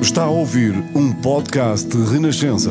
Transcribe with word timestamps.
Está 0.00 0.24
a 0.24 0.30
ouvir 0.30 0.72
um 0.94 1.12
podcast 1.12 1.88
de 1.88 2.12
Renascença. 2.12 2.70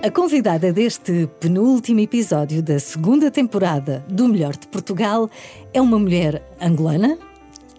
A 0.00 0.10
convidada 0.10 0.72
deste 0.72 1.28
penúltimo 1.40 2.00
episódio 2.00 2.62
da 2.62 2.78
segunda 2.78 3.30
temporada 3.30 4.04
do 4.08 4.28
Melhor 4.28 4.56
de 4.56 4.66
Portugal 4.68 5.28
é 5.74 5.80
uma 5.80 5.98
mulher 5.98 6.42
angolana, 6.60 7.18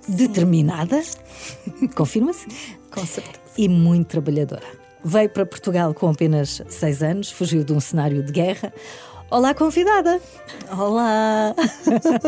determinada, 0.07 1.01
confirma-se? 1.95 2.47
Com 2.91 3.05
certeza. 3.05 3.39
E 3.57 3.67
muito 3.67 4.07
trabalhadora. 4.07 4.78
Veio 5.03 5.29
para 5.29 5.45
Portugal 5.45 5.93
com 5.93 6.09
apenas 6.09 6.61
seis 6.67 7.01
anos, 7.01 7.31
fugiu 7.31 7.63
de 7.63 7.71
um 7.71 7.79
cenário 7.79 8.21
de 8.21 8.31
guerra. 8.31 8.73
Olá, 9.31 9.53
convidada! 9.53 10.19
Olá! 10.77 11.55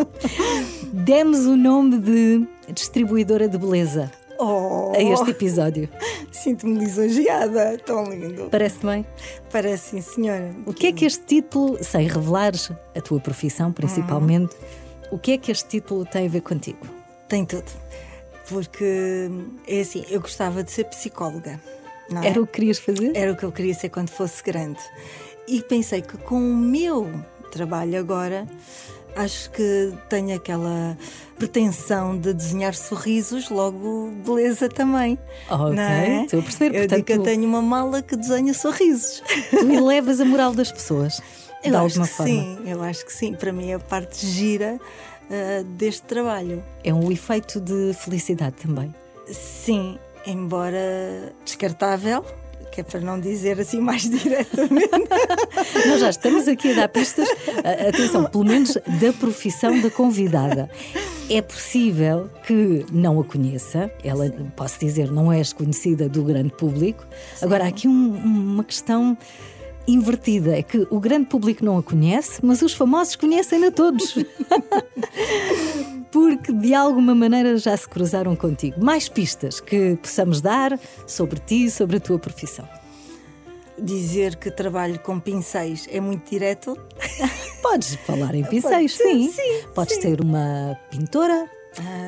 Demos 0.93 1.45
o 1.45 1.57
nome 1.57 1.97
de 1.97 2.47
distribuidora 2.73 3.47
de 3.49 3.57
beleza 3.57 4.11
Oh, 4.43 4.91
a 4.95 4.99
este 4.99 5.29
episódio. 5.31 5.87
Sinto-me 6.31 6.79
lisonjeada, 6.79 7.77
tão 7.85 8.05
lindo. 8.05 8.49
Parece 8.49 8.83
bem? 8.83 9.05
Parece 9.51 9.89
sim, 9.89 10.01
senhora. 10.01 10.51
O 10.65 10.73
que 10.73 10.87
é 10.87 10.91
que 10.91 11.05
este 11.05 11.23
título, 11.25 11.77
sem 11.83 12.07
revelares 12.07 12.71
a 12.95 13.01
tua 13.01 13.19
profissão 13.19 13.71
principalmente, 13.71 14.55
o 15.11 15.19
que 15.19 15.33
é 15.33 15.37
que 15.37 15.51
este 15.51 15.69
título 15.69 16.05
tem 16.05 16.25
a 16.25 16.29
ver 16.29 16.41
contigo? 16.41 16.79
Tem 17.27 17.45
tudo. 17.45 17.69
Porque 18.49 19.29
é 19.67 19.81
assim, 19.81 20.03
eu 20.09 20.19
gostava 20.19 20.63
de 20.63 20.71
ser 20.71 20.85
psicóloga. 20.85 21.59
É? 22.23 22.27
Era 22.27 22.41
o 22.41 22.47
que 22.47 22.53
querias 22.53 22.79
fazer? 22.79 23.11
Era 23.15 23.31
o 23.31 23.35
que 23.35 23.43
eu 23.43 23.51
queria 23.51 23.73
ser 23.73 23.89
quando 23.89 24.09
fosse 24.09 24.43
grande. 24.43 24.79
E 25.47 25.61
pensei 25.61 26.01
que 26.01 26.17
com 26.17 26.35
o 26.35 26.55
meu 26.57 27.09
trabalho 27.51 27.99
agora, 27.99 28.47
acho 29.15 29.49
que 29.51 29.93
tenho 30.09 30.35
aquela 30.35 30.97
pretensão 31.37 32.17
de 32.17 32.33
desenhar 32.33 32.73
sorrisos, 32.75 33.49
logo 33.49 34.11
beleza 34.25 34.69
também. 34.69 35.17
Ok, 35.49 35.75
não 35.75 35.83
é? 35.83 36.23
estou 36.23 36.39
a 36.39 36.43
perceber. 36.43 36.75
Eu 36.75 36.87
digo 36.87 37.03
que 37.03 37.13
eu 37.13 37.17
Portanto, 37.17 37.35
tenho 37.35 37.47
uma 37.47 37.61
mala 37.61 38.01
que 38.01 38.15
desenha 38.15 38.53
sorrisos. 38.53 39.23
tu 39.49 39.71
elevas 39.71 40.21
a 40.21 40.25
moral 40.25 40.53
das 40.53 40.71
pessoas. 40.71 41.21
Eu 41.63 41.69
de 41.69 41.77
alguma 41.77 42.07
forma. 42.07 42.31
sim, 42.33 42.57
eu 42.65 42.81
acho 42.81 43.05
que 43.05 43.13
sim. 43.13 43.35
Para 43.35 43.53
mim 43.53 43.69
é 43.69 43.75
a 43.75 43.79
parte 43.79 44.25
gira 44.25 44.79
ah, 45.29 45.63
deste 45.77 46.01
trabalho. 46.01 46.63
É 46.83 46.91
um 46.91 47.11
efeito 47.11 47.61
de 47.61 47.93
felicidade 47.93 48.55
também. 48.55 48.91
Sim, 49.27 49.99
embora 50.25 51.33
descartável, 51.45 52.23
que 52.71 52.79
é 52.81 52.83
para 52.83 53.01
não 53.01 53.19
dizer 53.19 53.59
assim 53.59 53.79
mais 53.81 54.03
diretamente. 54.09 54.89
Nós 55.87 55.99
já 55.99 56.09
estamos 56.09 56.47
aqui 56.47 56.71
a 56.71 56.75
dar 56.75 56.87
pistas, 56.89 57.27
atenção, 57.89 58.23
pelo 58.25 58.45
menos 58.45 58.75
da 59.01 59.11
profissão 59.19 59.79
da 59.81 59.89
convidada. 59.89 60.69
É 61.29 61.41
possível 61.41 62.29
que 62.45 62.85
não 62.91 63.19
a 63.19 63.23
conheça, 63.23 63.91
ela, 64.03 64.29
posso 64.55 64.79
dizer, 64.79 65.11
não 65.11 65.31
és 65.31 65.51
conhecida 65.53 66.07
do 66.09 66.23
grande 66.23 66.49
público. 66.51 67.05
Agora, 67.41 67.65
há 67.65 67.67
aqui 67.67 67.87
um- 67.87 68.15
uma 68.15 68.63
questão 68.63 69.17
invertida: 69.87 70.57
é 70.57 70.61
que 70.63 70.85
o 70.89 70.99
grande 70.99 71.25
público 71.27 71.63
não 71.65 71.77
a 71.77 71.83
conhece, 71.83 72.39
mas 72.43 72.61
os 72.61 72.73
famosos 72.73 73.15
conhecem-na 73.15 73.71
todos. 73.71 74.15
Porque 76.11 76.51
de 76.51 76.73
alguma 76.73 77.15
maneira 77.15 77.57
já 77.57 77.75
se 77.75 77.87
cruzaram 77.87 78.35
contigo. 78.35 78.83
Mais 78.83 79.07
pistas 79.07 79.59
que 79.59 79.95
possamos 79.95 80.41
dar 80.41 80.77
sobre 81.07 81.39
ti, 81.39 81.69
sobre 81.71 81.97
a 81.97 81.99
tua 81.99 82.19
profissão. 82.19 82.67
dizer 83.79 84.35
que 84.35 84.51
trabalho 84.51 84.99
com 84.99 85.19
pincéis 85.19 85.87
é 85.91 85.99
muito 85.99 86.29
direto. 86.29 86.77
Podes 87.63 87.95
falar 88.05 88.35
em 88.35 88.43
pincéis, 88.43 88.95
ser, 88.95 89.03
sim. 89.03 89.31
sim, 89.31 89.63
Podes 89.73 89.95
sim. 89.95 90.01
ter 90.01 90.21
uma 90.21 90.77
pintora, 90.89 91.49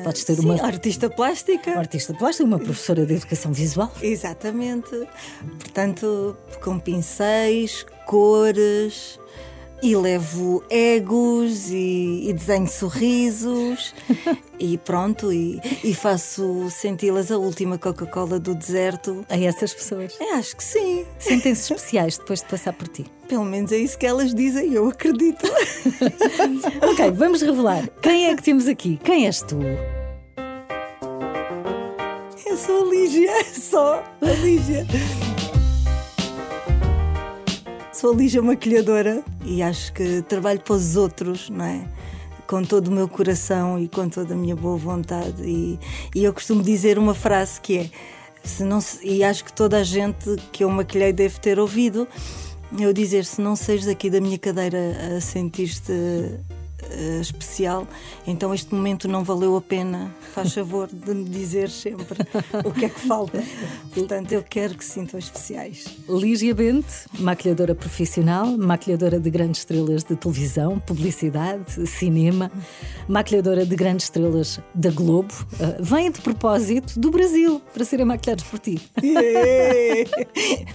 podes 0.04 0.24
ter 0.24 0.34
Sim, 0.34 0.44
uma 0.44 0.62
artista 0.62 1.08
plástica. 1.08 1.70
artista 1.78 2.12
plástica, 2.12 2.44
uma 2.44 2.58
professora 2.58 3.06
de 3.06 3.14
educação 3.14 3.52
visual. 3.52 3.90
Exatamente. 4.02 4.90
Portanto, 5.58 6.36
com 6.62 6.78
pincéis, 6.78 7.86
cores. 8.06 9.18
E 9.84 9.94
levo 9.94 10.64
egos 10.70 11.68
e, 11.68 12.30
e 12.30 12.32
desenho 12.32 12.66
sorrisos 12.66 13.94
e 14.58 14.78
pronto, 14.78 15.30
e, 15.30 15.60
e 15.84 15.94
faço 15.94 16.70
senti-las 16.70 17.30
a 17.30 17.36
última 17.36 17.76
Coca-Cola 17.76 18.40
do 18.40 18.54
deserto. 18.54 19.26
A 19.28 19.38
essas 19.38 19.74
pessoas. 19.74 20.16
É, 20.18 20.36
acho 20.36 20.56
que 20.56 20.64
sim. 20.64 21.04
Sentem-se 21.18 21.70
especiais 21.70 22.16
depois 22.16 22.40
de 22.40 22.46
passar 22.46 22.72
por 22.72 22.88
ti. 22.88 23.04
Pelo 23.28 23.44
menos 23.44 23.72
é 23.72 23.76
isso 23.76 23.98
que 23.98 24.06
elas 24.06 24.34
dizem, 24.34 24.72
eu 24.72 24.88
acredito. 24.88 25.44
Ok, 26.90 27.10
vamos 27.10 27.42
revelar. 27.42 27.86
Quem 28.00 28.30
é 28.30 28.36
que 28.36 28.42
temos 28.42 28.66
aqui? 28.66 28.98
Quem 29.04 29.26
és 29.26 29.42
tu? 29.42 29.58
Eu 32.46 32.56
sou 32.56 32.86
a 32.86 32.90
Lígia, 32.90 33.32
só 33.52 34.02
a 34.22 34.30
Lígia. 34.42 34.86
Sou 38.04 38.12
a 38.12 38.16
Lígia 38.16 38.42
maquilhadora 38.42 39.24
e 39.46 39.62
acho 39.62 39.90
que 39.94 40.20
trabalho 40.20 40.60
para 40.60 40.74
os 40.74 40.94
outros, 40.94 41.48
não 41.48 41.64
é? 41.64 41.88
Com 42.46 42.62
todo 42.62 42.88
o 42.88 42.90
meu 42.90 43.08
coração 43.08 43.80
e 43.80 43.88
com 43.88 44.10
toda 44.10 44.34
a 44.34 44.36
minha 44.36 44.54
boa 44.54 44.76
vontade. 44.76 45.42
E, 45.42 45.78
e 46.14 46.22
eu 46.22 46.30
costumo 46.30 46.62
dizer 46.62 46.98
uma 46.98 47.14
frase 47.14 47.58
que 47.58 47.78
é: 47.78 47.90
se 48.46 48.62
não 48.62 48.78
e 49.02 49.24
acho 49.24 49.42
que 49.42 49.54
toda 49.54 49.78
a 49.78 49.82
gente 49.82 50.36
que 50.52 50.64
eu 50.64 50.68
maquilhei 50.68 51.14
deve 51.14 51.40
ter 51.40 51.58
ouvido, 51.58 52.06
eu 52.78 52.92
dizer: 52.92 53.24
se 53.24 53.40
não 53.40 53.56
saís 53.56 53.86
daqui 53.86 54.10
da 54.10 54.20
minha 54.20 54.36
cadeira 54.36 55.16
a 55.16 55.20
sentir-te 55.22 56.40
eh, 56.90 57.20
especial, 57.20 57.86
então 58.26 58.54
este 58.54 58.74
momento 58.74 59.08
não 59.08 59.24
valeu 59.24 59.56
a 59.56 59.60
pena. 59.60 60.14
Faz 60.32 60.52
favor 60.52 60.88
de 60.92 61.14
me 61.14 61.28
dizer 61.28 61.70
sempre 61.70 62.06
o 62.64 62.72
que 62.72 62.86
é 62.86 62.88
que 62.88 63.00
falta. 63.00 63.42
Portanto, 63.94 64.32
eu 64.32 64.42
quero 64.42 64.74
que 64.76 64.84
sintam 64.84 65.18
especiais. 65.18 65.86
Lígia 66.08 66.54
Bente, 66.54 67.06
maquilhadora 67.18 67.74
profissional, 67.74 68.46
maquilhadora 68.56 69.20
de 69.20 69.30
grandes 69.30 69.60
estrelas 69.60 70.04
de 70.04 70.16
televisão, 70.16 70.78
publicidade, 70.78 71.86
cinema, 71.86 72.50
maquilhadora 73.08 73.64
de 73.64 73.76
grandes 73.76 74.06
estrelas 74.06 74.60
da 74.74 74.90
Globo. 74.90 75.32
Ah, 75.60 75.76
vem 75.80 76.10
de 76.10 76.20
propósito 76.20 76.98
do 76.98 77.10
Brasil 77.10 77.60
para 77.72 77.84
serem 77.84 78.04
maquilhados 78.04 78.44
por 78.44 78.58
ti. 78.58 78.80
Yeah! 79.02 80.10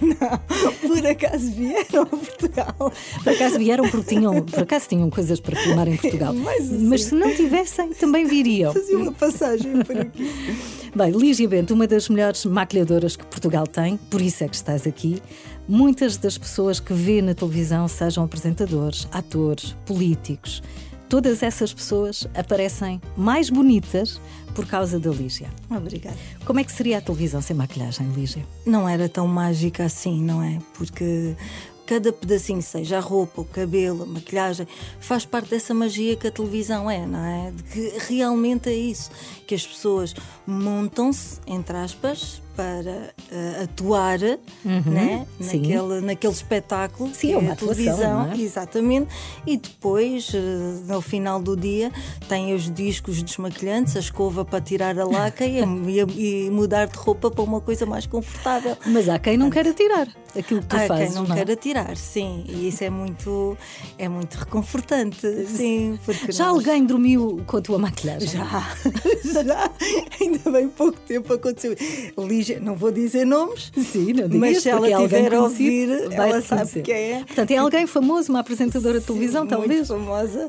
Não, 0.00 0.88
por 0.88 1.06
acaso 1.06 1.50
vieram 1.52 2.02
a 2.02 2.06
Portugal. 2.06 2.92
Por 3.22 3.32
acaso 3.32 3.58
vieram 3.58 3.88
porque 3.88 4.14
tinham, 4.14 4.42
por 4.42 4.62
acaso 4.62 4.88
tinham 4.88 5.10
coisas 5.10 5.40
para 5.40 5.56
filmar 5.56 5.88
em 5.88 5.96
Portugal. 6.00 6.32
Mais 6.34 6.64
assim. 6.64 6.86
Mas 6.86 7.04
se 7.04 7.14
não 7.14 7.34
tivessem, 7.34 7.92
também 7.94 8.24
viriam. 8.26 8.72
Fazia 8.72 8.98
uma 8.98 9.12
passagem 9.12 9.82
por 9.82 9.96
aqui. 9.96 10.30
Bem, 10.94 11.10
Lígia 11.12 11.48
Bento, 11.48 11.72
uma 11.72 11.86
das 11.86 12.08
melhores 12.08 12.44
maquilhadoras 12.44 13.14
que 13.14 13.24
Portugal 13.24 13.66
tem, 13.66 13.96
por 13.96 14.20
isso 14.20 14.42
é 14.42 14.48
que 14.48 14.56
estás 14.56 14.86
aqui. 14.86 15.22
Muitas 15.68 16.16
das 16.16 16.36
pessoas 16.36 16.80
que 16.80 16.92
vê 16.92 17.22
na 17.22 17.32
televisão, 17.32 17.86
sejam 17.86 18.24
apresentadores, 18.24 19.06
atores, 19.12 19.76
políticos, 19.86 20.60
todas 21.08 21.44
essas 21.44 21.72
pessoas 21.72 22.26
aparecem 22.34 23.00
mais 23.16 23.50
bonitas 23.50 24.20
por 24.54 24.66
causa 24.66 24.98
da 24.98 25.10
Lígia. 25.10 25.48
Obrigada. 25.70 26.16
Como 26.44 26.58
é 26.58 26.64
que 26.64 26.72
seria 26.72 26.98
a 26.98 27.00
televisão 27.00 27.40
sem 27.40 27.54
maquilhagem, 27.54 28.08
Lígia? 28.12 28.44
não 28.66 28.88
era 28.88 29.08
tão 29.08 29.26
mágica 29.28 29.84
assim, 29.84 30.20
não 30.22 30.42
é? 30.42 30.58
Porque 30.74 31.36
cada 31.90 32.12
pedacinho, 32.12 32.62
seja 32.62 32.98
a 32.98 33.00
roupa, 33.00 33.40
o 33.40 33.44
cabelo, 33.44 34.04
a 34.04 34.06
maquilhagem, 34.06 34.64
faz 35.00 35.24
parte 35.26 35.50
dessa 35.50 35.74
magia 35.74 36.14
que 36.14 36.28
a 36.28 36.30
televisão 36.30 36.88
é, 36.88 37.04
não 37.04 37.24
é? 37.24 37.50
De 37.50 37.64
que 37.64 37.92
realmente 38.06 38.68
é 38.68 38.72
isso, 38.72 39.10
que 39.44 39.56
as 39.56 39.66
pessoas 39.66 40.14
montam-se, 40.46 41.40
entre 41.48 41.76
aspas, 41.76 42.40
para 42.60 43.14
eh, 43.32 43.62
atuar 43.64 44.18
né? 44.18 44.36
Uhum. 44.66 45.26
sim. 45.40 45.60
naquele, 45.60 46.00
naquele 46.02 46.32
espetáculo 46.34 47.10
Sim, 47.14 47.28
que 47.28 47.32
é 47.32 47.38
uma 47.38 47.52
atuação, 47.52 47.74
televisão, 47.84 48.26
não 48.26 48.32
é? 48.32 48.36
exatamente, 48.38 49.08
e 49.46 49.56
depois, 49.56 50.30
no 50.86 51.00
final 51.00 51.40
do 51.40 51.56
dia, 51.56 51.90
tem 52.28 52.52
os 52.54 52.70
discos 52.70 53.22
desmaquilhantes, 53.22 53.96
a 53.96 54.00
escova 54.00 54.44
para 54.44 54.60
tirar 54.60 54.98
a 54.98 55.04
laca 55.06 55.46
e, 55.46 55.58
e 55.88 56.46
e 56.46 56.50
mudar 56.50 56.86
de 56.86 56.98
roupa 56.98 57.30
para 57.30 57.42
uma 57.42 57.60
coisa 57.62 57.86
mais 57.86 58.04
confortável. 58.04 58.76
Mas 58.84 59.08
há 59.08 59.18
quem 59.18 59.38
não 59.38 59.48
queira 59.48 59.72
tirar 59.72 60.06
aquilo 60.36 60.60
que 60.60 60.66
tu 60.66 60.76
Há 60.76 60.86
fazes. 60.86 61.06
quem 61.06 61.14
não, 61.14 61.24
não 61.24 61.32
é? 61.32 61.36
queira 61.36 61.56
tirar, 61.56 61.96
sim, 61.96 62.44
e 62.46 62.68
isso 62.68 62.84
é 62.84 62.90
muito, 62.90 63.56
é 63.96 64.06
muito 64.08 64.34
reconfortante, 64.34 65.26
sim, 65.46 65.98
Já 66.28 66.44
nós- 66.46 66.56
alguém 66.56 66.84
dormiu 66.84 67.40
com 67.46 67.56
a 67.56 67.60
tua 67.62 67.78
maquilhagem? 67.78 68.28
Já, 68.28 68.44
já, 69.44 69.70
ainda 70.20 70.50
bem 70.50 70.68
pouco 70.68 70.98
tempo 71.00 71.32
aconteceu. 71.32 71.74
Não 72.58 72.74
vou 72.74 72.90
dizer 72.90 73.24
nomes, 73.24 73.70
Sim, 73.76 74.12
não 74.12 74.28
digas, 74.28 74.36
mas 74.36 74.62
se 74.62 74.68
ela 74.68 74.88
é 74.88 74.96
tiver 74.96 75.34
a 75.34 75.42
ouvir, 75.42 75.88
ela 76.10 76.40
sabe 76.40 76.62
reconhecer. 76.62 76.82
quem 76.82 76.94
é. 76.94 77.24
Portanto, 77.24 77.50
é 77.50 77.56
alguém 77.56 77.86
famoso, 77.86 78.30
uma 78.30 78.40
apresentadora 78.40 79.00
de 79.00 79.06
televisão, 79.06 79.46
talvez? 79.46 79.86
famosa. 79.88 80.48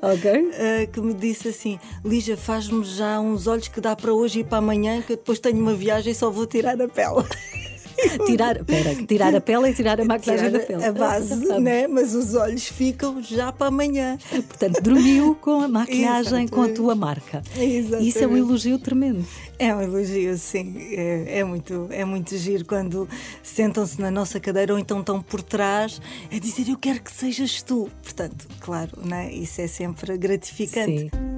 Eh, 0.53 0.88
que 0.92 1.01
me 1.01 1.13
disse 1.13 1.50
assim: 1.50 1.80
Lígia, 2.03 2.38
faz-me 2.38 2.83
já 2.83 3.19
uns 3.19 3.48
olhos 3.48 3.68
que 3.68 3.80
dá 3.81 3.95
para 3.95 4.13
hoje 4.13 4.39
e 4.39 4.44
para 4.44 4.57
amanhã, 4.57 5.01
que 5.01 5.13
eu 5.13 5.18
depois 5.18 5.39
tenho 5.39 5.59
uma 5.59 5.74
viagem 5.74 6.12
e 6.12 6.15
só 6.15 6.30
vou 6.30 6.45
tirar 6.45 6.81
a 6.81 6.88
pele. 6.88 7.25
tirar, 8.25 8.63
pera, 8.63 8.95
tirar 9.06 9.36
a 9.36 9.42
pele 9.42 9.69
e 9.69 9.74
tirar 9.74 10.00
a 10.00 10.06
maquilhagem 10.06 10.50
Tirar 10.50 10.59
da 10.59 10.65
pele. 10.65 10.86
A 10.86 10.92
base, 10.92 11.59
né? 11.59 11.88
Mas 11.88 12.15
os 12.15 12.36
olhos 12.36 12.68
ficam 12.68 13.21
já 13.21 13.51
para 13.51 13.68
amanhã. 13.68 14.18
Portanto, 14.30 14.81
dormiu 14.81 15.36
com 15.36 15.62
a 15.62 15.68
maquilhagem, 15.68 16.48
com 16.48 16.62
a 16.62 16.69
tua 16.69 16.95
marca. 16.95 17.42
Exatamente. 17.57 18.09
Isso 18.09 18.19
é 18.19 18.27
um 18.27 18.38
elogio 18.38 18.80
tremendo. 18.80 19.25
É 19.59 19.75
um 19.75 19.81
elogio, 19.81 20.38
sim. 20.38 20.75
É, 20.92 21.39
é 21.39 21.44
muito, 21.44 21.88
é 21.92 22.03
muito 22.03 22.38
giro 22.38 22.65
quando 22.65 23.07
sentam-se 23.44 24.00
na 24.01 24.09
nossa 24.09 24.39
cadeira 24.39 24.74
ou 24.74 24.80
então 24.80 25.00
estão 25.00 25.21
por 25.21 25.42
trás 25.42 26.01
a 26.31 26.39
dizer 26.39 26.69
eu 26.69 26.77
quero 26.77 27.01
que 27.01 27.12
sejas 27.12 27.62
tu. 27.62 27.89
Portanto, 28.01 28.48
claro, 28.59 28.92
né? 29.03 29.31
isso 29.31 29.62
é 29.62 29.68
sempre 29.68 30.18
gratificante. 30.18 31.09
Sim. 31.13 31.31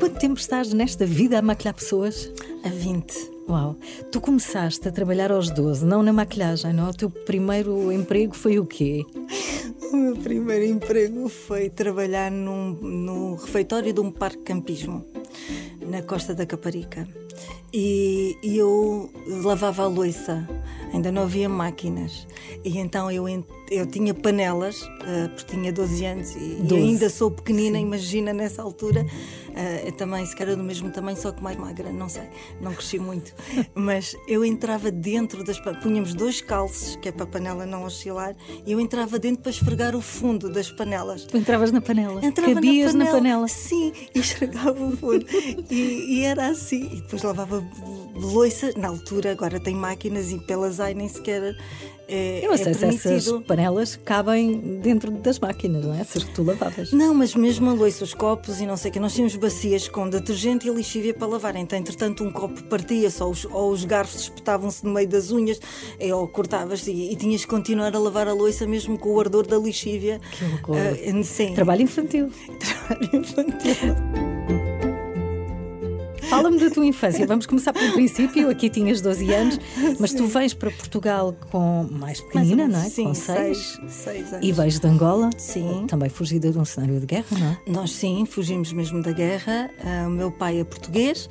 Quanto 0.00 0.18
tempo 0.18 0.40
estás 0.40 0.72
nesta 0.72 1.04
vida 1.04 1.38
a 1.38 1.42
maquilhar 1.42 1.74
pessoas? 1.74 2.32
A 2.64 2.70
20. 2.70 3.12
Uau! 3.46 3.76
Tu 4.10 4.18
começaste 4.18 4.88
a 4.88 4.90
trabalhar 4.90 5.30
aos 5.30 5.50
12, 5.50 5.84
não 5.84 6.02
na 6.02 6.10
maquilhagem, 6.10 6.72
não? 6.72 6.88
O 6.88 6.94
teu 6.94 7.10
primeiro 7.10 7.92
emprego 7.92 8.34
foi 8.34 8.58
o 8.58 8.64
quê? 8.64 9.04
O 9.92 9.96
meu 9.96 10.16
primeiro 10.16 10.64
emprego 10.64 11.28
foi 11.28 11.68
trabalhar 11.68 12.30
num, 12.30 12.72
no 12.80 13.34
refeitório 13.34 13.92
de 13.92 14.00
um 14.00 14.10
parque 14.10 14.38
de 14.38 14.44
campismo 14.44 15.04
na 15.86 16.00
Costa 16.00 16.34
da 16.34 16.46
Caparica. 16.46 17.06
E, 17.70 18.38
e 18.42 18.56
eu 18.56 19.10
lavava 19.42 19.82
a 19.82 19.86
louça, 19.86 20.48
ainda 20.92 21.10
não 21.10 21.22
havia 21.22 21.48
máquinas. 21.48 22.26
E 22.64 22.78
então 22.78 23.10
eu, 23.10 23.26
eu 23.70 23.86
tinha 23.86 24.12
panelas, 24.12 24.88
eh, 25.06 25.28
porque 25.28 25.56
tinha 25.56 25.72
12 25.72 26.04
anos 26.04 26.34
e, 26.36 26.58
e 26.60 26.62
12. 26.62 26.74
ainda 26.74 27.10
sou 27.10 27.30
pequenina, 27.30 27.78
imagina 27.78 28.32
nessa 28.32 28.62
altura. 28.62 29.06
Eh, 29.54 29.84
eu 29.86 29.92
também, 29.92 30.24
se 30.26 30.34
calhar 30.34 30.56
do 30.56 30.62
mesmo 30.62 30.90
tamanho, 30.90 31.16
só 31.16 31.32
que 31.32 31.42
mais 31.42 31.56
magra, 31.56 31.92
não 31.92 32.08
sei, 32.08 32.28
não 32.60 32.72
cresci 32.72 32.98
muito. 32.98 33.32
Mas 33.74 34.16
eu 34.26 34.44
entrava 34.44 34.90
dentro 34.90 35.44
das 35.44 35.58
panelas, 35.58 35.82
punhamos 35.82 36.14
dois 36.14 36.40
calços, 36.40 36.96
que 36.96 37.08
é 37.08 37.12
para 37.12 37.24
a 37.24 37.26
panela 37.26 37.66
não 37.66 37.84
oscilar, 37.84 38.34
e 38.66 38.72
eu 38.72 38.80
entrava 38.80 39.18
dentro 39.18 39.42
para 39.42 39.50
esfregar 39.50 39.94
o 39.94 40.00
fundo 40.00 40.50
das 40.50 40.70
panelas. 40.70 41.24
Tu 41.24 41.36
entravas 41.36 41.72
na 41.72 41.80
panela. 41.80 42.24
Entrava 42.24 42.54
Cabias 42.54 42.94
na 42.94 43.06
panela. 43.06 43.48
Sim, 43.48 43.92
e 44.14 44.18
esfregava 44.18 44.82
o 44.82 44.96
fundo. 44.96 45.24
e, 45.70 46.18
e 46.18 46.24
era 46.24 46.48
assim. 46.48 46.90
E 46.92 46.96
depois 46.96 47.22
lavava 47.22 47.64
louça. 48.14 48.72
Na 48.76 48.88
altura, 48.88 49.32
agora 49.32 49.60
tem 49.60 49.74
máquinas 49.74 50.30
e 50.30 50.38
pelas 50.38 50.79
ai 50.80 50.94
nem 50.94 51.08
sequer 51.08 51.54
é, 52.12 52.44
Eu 52.44 52.50
não 52.50 52.56
sei 52.56 52.72
é 52.72 52.74
se 52.74 52.84
essas 52.86 53.30
panelas 53.44 53.94
cabem 54.04 54.80
dentro 54.82 55.12
das 55.12 55.38
máquinas, 55.38 55.84
não 55.84 55.94
é? 55.94 56.04
Que 56.04 56.26
tu 56.26 56.42
lavavas. 56.42 56.92
Não, 56.92 57.14
mas 57.14 57.36
mesmo 57.36 57.70
a 57.70 57.72
louça, 57.72 58.02
os 58.02 58.12
copos 58.12 58.60
e 58.60 58.66
não 58.66 58.76
sei 58.76 58.90
o 58.90 58.94
que, 58.94 58.98
nós 58.98 59.14
tínhamos 59.14 59.36
bacias 59.36 59.86
com 59.86 60.10
detergente 60.10 60.68
e 60.68 60.74
lixívia 60.74 61.14
para 61.14 61.28
lavar. 61.28 61.54
Então, 61.54 61.78
entretanto, 61.78 62.24
um 62.24 62.32
copo 62.32 62.64
partia-se 62.64 63.22
ou 63.22 63.30
os, 63.30 63.44
ou 63.44 63.70
os 63.70 63.84
garfos 63.84 64.22
espetavam-se 64.22 64.84
no 64.84 64.92
meio 64.92 65.06
das 65.06 65.30
unhas 65.30 65.60
eh, 66.00 66.12
ou 66.12 66.26
cortavas 66.26 66.84
e, 66.88 67.12
e 67.12 67.16
tinhas 67.16 67.44
que 67.44 67.50
continuar 67.50 67.94
a 67.94 67.98
lavar 67.98 68.26
a 68.26 68.32
louça 68.32 68.66
mesmo 68.66 68.98
com 68.98 69.10
o 69.10 69.20
ardor 69.20 69.46
da 69.46 69.56
lixívia. 69.56 70.20
Que 70.36 70.44
horror. 70.44 70.76
Ah, 70.78 71.22
sim. 71.22 71.54
Trabalho 71.54 71.82
infantil. 71.82 72.28
Trabalho 72.58 73.16
infantil. 73.16 74.49
Fala-me 76.28 76.58
da 76.60 76.70
tua 76.70 76.86
infância. 76.86 77.26
Vamos 77.26 77.46
começar 77.46 77.72
pelo 77.72 77.92
princípio. 77.92 78.50
Aqui 78.50 78.68
tinhas 78.70 79.00
12 79.00 79.32
anos, 79.32 79.58
mas 79.98 80.12
tu 80.12 80.26
vens 80.26 80.54
para 80.54 80.70
Portugal 80.70 81.34
com 81.50 81.86
mais 81.90 82.20
pequenina, 82.20 82.68
não 82.68 82.80
é? 82.80 82.88
Sim, 82.88 83.04
com 83.04 83.14
seis, 83.14 83.58
6. 83.80 83.92
seis 83.92 84.32
anos. 84.32 84.46
E 84.46 84.52
vejo 84.52 84.80
de 84.80 84.86
Angola. 84.86 85.30
Sim. 85.38 85.86
Também 85.88 86.08
fugida 86.08 86.50
de 86.50 86.58
um 86.58 86.64
cenário 86.64 87.00
de 87.00 87.06
guerra, 87.06 87.26
não 87.38 87.46
é? 87.46 87.58
Nós 87.66 87.92
sim, 87.92 88.24
fugimos 88.26 88.72
mesmo 88.72 89.02
da 89.02 89.12
guerra. 89.12 89.70
Ah, 89.84 90.06
O 90.06 90.10
meu 90.10 90.30
pai 90.30 90.60
é 90.60 90.64
português 90.64 91.28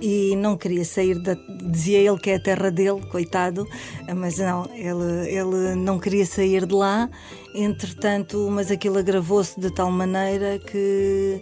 e 0.00 0.36
não 0.36 0.56
queria 0.56 0.84
sair 0.84 1.18
da. 1.20 1.34
Dizia 1.70 1.98
ele 1.98 2.18
que 2.18 2.30
é 2.30 2.36
a 2.36 2.40
terra 2.40 2.70
dele, 2.70 3.00
coitado, 3.10 3.66
ah, 4.06 4.14
mas 4.14 4.38
não, 4.38 4.68
ele, 4.74 5.28
ele 5.28 5.74
não 5.74 5.98
queria 5.98 6.26
sair 6.26 6.66
de 6.66 6.74
lá. 6.74 7.08
Entretanto, 7.54 8.48
mas 8.50 8.70
aquilo 8.70 8.98
agravou-se 8.98 9.58
de 9.58 9.70
tal 9.74 9.90
maneira 9.90 10.58
que. 10.58 11.40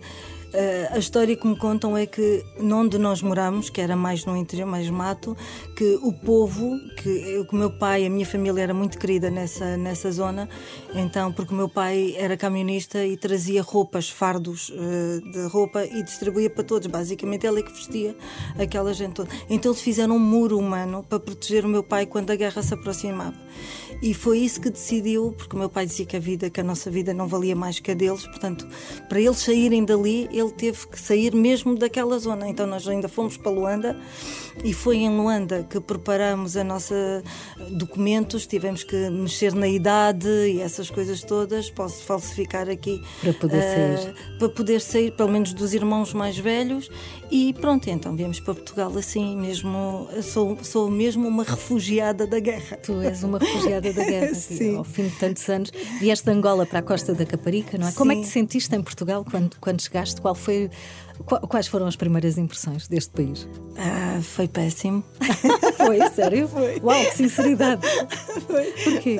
Ah, 0.55 0.95
a 0.95 0.99
história 0.99 1.35
que 1.37 1.47
me 1.47 1.57
contam 1.57 1.97
é 1.97 2.07
que 2.07 2.45
onde 2.61 2.97
nós 2.99 3.21
moramos, 3.21 3.69
que 3.69 3.81
era 3.81 3.97
mais 3.97 4.25
no 4.25 4.37
interior, 4.37 4.67
mais 4.67 4.89
mato, 4.89 5.37
que 5.77 5.99
o 6.03 6.13
povo, 6.13 6.79
que 6.97 7.45
o 7.51 7.57
meu 7.57 7.71
pai, 7.71 8.07
a 8.07 8.11
minha 8.11 8.25
família 8.25 8.63
era 8.63 8.73
muito 8.73 8.97
querida 8.99 9.31
nessa, 9.31 9.77
nessa 9.77 10.13
zona, 10.13 10.49
então, 10.95 11.33
porque 11.33 11.53
o 11.53 11.57
meu 11.57 11.69
pai 11.69 12.15
era 12.17 12.37
camionista 12.37 13.05
e 13.05 13.17
trazia 13.17 13.63
roupas, 13.63 14.09
fardos 14.09 14.73
eh, 14.73 15.31
de 15.33 15.47
roupa 15.49 15.85
e 15.85 16.03
distribuía 16.03 16.49
para 16.49 16.63
todos. 16.63 16.87
Basicamente, 16.87 17.47
ele 17.47 17.61
é 17.61 17.63
que 17.63 17.73
vestia 17.73 18.17
aquela 18.57 18.95
gente 18.95 19.15
toda. 19.15 19.31
Então, 19.51 19.73
eles 19.73 19.83
fizeram 19.83 20.17
um 20.17 20.21
muro 20.21 20.59
humano 20.59 21.05
para 21.09 21.19
proteger 21.19 21.65
o 21.65 21.69
meu 21.69 21.83
pai 21.83 22.07
quando 22.07 22.31
a 22.31 22.37
guerra 22.37 22.63
se 22.63 22.75
aproximava. 22.75 23.35
E 24.05 24.13
foi 24.13 24.41
isso 24.41 24.61
que 24.61 24.69
decidiu, 24.69 25.33
porque 25.33 25.57
o 25.57 25.59
meu 25.59 25.71
pai 25.71 25.87
dizia 25.87 26.05
que 26.05 26.15
a 26.15 26.21
vida, 26.21 26.51
que 26.51 26.61
a 26.61 26.63
nossa 26.63 26.91
vida 26.91 27.15
não 27.15 27.27
valia 27.27 27.57
mais 27.57 27.81
que 27.81 27.91
a 27.91 27.95
deles, 27.95 28.27
portanto, 28.27 28.69
para 29.09 29.19
eles 29.19 29.39
saírem 29.39 29.83
dali, 29.83 30.29
ele 30.31 30.51
teve 30.51 30.87
que 30.89 31.01
sair 31.01 31.35
mesmo 31.35 31.75
daquela 31.75 32.19
zona. 32.19 32.47
Então 32.47 32.67
nós 32.67 32.87
ainda 32.87 33.09
fomos 33.09 33.39
para 33.39 33.51
Luanda 33.51 33.99
e 34.63 34.75
foi 34.75 34.99
em 34.99 35.09
Luanda 35.09 35.67
que 35.71 35.81
preparamos 35.81 36.55
a 36.55 36.63
nossa 36.63 36.95
eh, 36.95 37.23
documentos, 37.71 38.47
tivemos 38.47 38.85
que 38.85 39.09
mexer 39.09 39.55
na 39.55 39.67
idade 39.67 40.29
e 40.29 40.61
essas 40.61 40.91
coisas 40.91 41.23
todas, 41.23 41.71
posso 41.71 42.05
falsificar 42.05 42.69
aqui 42.69 43.01
Para 43.23 43.33
poder 43.33 43.57
eh, 43.57 43.97
sair. 43.97 44.15
para 44.39 44.49
poder 44.51 44.81
sair, 44.83 45.11
pelo 45.13 45.31
menos 45.31 45.55
dos 45.55 45.73
irmãos 45.73 46.13
mais 46.13 46.37
velhos, 46.37 46.91
e 47.31 47.55
pronto, 47.55 47.89
então 47.89 48.15
viemos 48.15 48.39
para 48.39 48.55
Portugal 48.55 48.93
assim, 48.99 49.35
mesmo 49.35 50.09
sou, 50.23 50.59
sou 50.63 50.91
mesmo 50.91 51.27
uma 51.27 51.43
refugiada 51.43 52.27
da 52.27 52.39
guerra. 52.39 52.77
Tu 52.77 53.01
és 53.01 53.25
uma 53.25 53.39
refugiada 53.39 53.93
da 53.95 54.05
guerra. 54.05 54.35
Sim. 54.35 54.77
Ao 54.77 54.85
fim 54.85 55.09
de 55.09 55.17
tantos 55.17 55.49
anos, 55.49 55.71
vieste 56.01 56.25
de 56.25 56.31
Angola 56.31 56.67
para 56.67 56.81
a 56.81 56.83
costa 56.83 57.15
da 57.15 57.25
Caparica, 57.25 57.79
não 57.79 57.89
é? 57.89 57.93
Como 57.93 58.13
é 58.13 58.17
que 58.17 58.23
Sim. 58.23 58.29
te 58.29 58.33
sentiste 58.33 58.75
em 58.75 58.83
Portugal 58.83 59.25
quando, 59.29 59.57
quando 59.61 59.81
chegaste? 59.81 60.21
Qual 60.21 60.35
foi, 60.35 60.71
quais 61.49 61.67
foram 61.67 61.87
as 61.87 61.97
primeiras 61.97 62.37
impressões 62.39 62.89
deste 62.89 63.13
país? 63.13 63.49
Ah, 63.77 64.21
foi 64.23 64.49
péssimo. 64.49 65.03
Foi, 65.77 65.99
sério? 66.11 66.49
Uau, 66.83 67.05
que 67.05 67.17
sinceridade! 67.17 67.83
Porquê? 68.85 69.19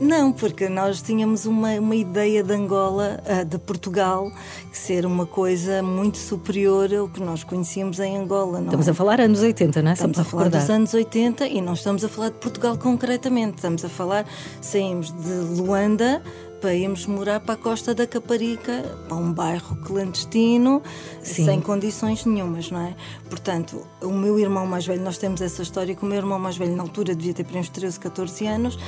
Não, 0.00 0.32
porque 0.32 0.68
nós 0.68 1.00
tínhamos 1.00 1.46
uma, 1.46 1.72
uma 1.74 1.94
ideia 1.94 2.42
de 2.42 2.52
Angola, 2.52 3.22
ah, 3.26 3.44
de 3.44 3.58
Portugal, 3.58 4.32
que 4.70 4.76
ser 4.76 5.06
uma 5.06 5.26
coisa 5.26 5.82
muito 5.82 6.18
superior 6.18 6.92
ao 6.92 7.08
que 7.08 7.20
nós 7.22 7.44
conhecíamos 7.44 8.00
em 8.00 8.16
Angola. 8.16 8.58
Não 8.58 8.66
Estamos 8.66 8.88
é? 8.88 8.90
a 8.90 8.94
falar 8.94 9.20
anos 9.20 9.40
80, 9.40 9.82
não 9.82 9.90
é? 9.90 9.94
Estamos 9.94 10.18
a 10.18 10.24
falar 10.24 10.48
dos 10.48 10.70
anos 10.70 10.94
80 10.94 11.46
e 11.46 11.60
não 11.60 11.74
estamos 11.74 12.04
a 12.04 12.08
falar 12.08 12.30
de 12.30 12.38
Portugal 12.38 12.76
concretamente. 12.76 13.56
Estamos 13.56 13.84
a 13.84 13.88
falar, 13.88 14.26
saímos 14.60 15.12
de 15.12 15.60
Luanda 15.60 16.22
para 16.60 16.74
irmos 16.74 17.06
morar 17.06 17.40
para 17.40 17.54
a 17.54 17.56
costa 17.56 17.94
da 17.94 18.06
Caparica, 18.06 18.82
para 19.08 19.16
um 19.16 19.32
bairro 19.32 19.76
clandestino, 19.76 20.82
Sim. 21.22 21.44
sem 21.44 21.60
condições 21.60 22.24
nenhumas, 22.24 22.70
não 22.70 22.80
é? 22.80 22.96
Portanto, 23.28 23.86
o 24.02 24.12
meu 24.12 24.38
irmão 24.38 24.66
mais 24.66 24.86
velho, 24.86 25.02
nós 25.02 25.18
temos 25.18 25.40
essa 25.40 25.62
história 25.62 25.94
que 25.94 26.02
o 26.02 26.06
meu 26.06 26.16
irmão 26.18 26.38
mais 26.38 26.56
velho, 26.56 26.74
na 26.74 26.82
altura, 26.82 27.14
devia 27.14 27.34
ter 27.34 27.44
para 27.44 27.58
uns 27.58 27.68
13, 27.68 28.00
14 28.00 28.46
anos, 28.46 28.78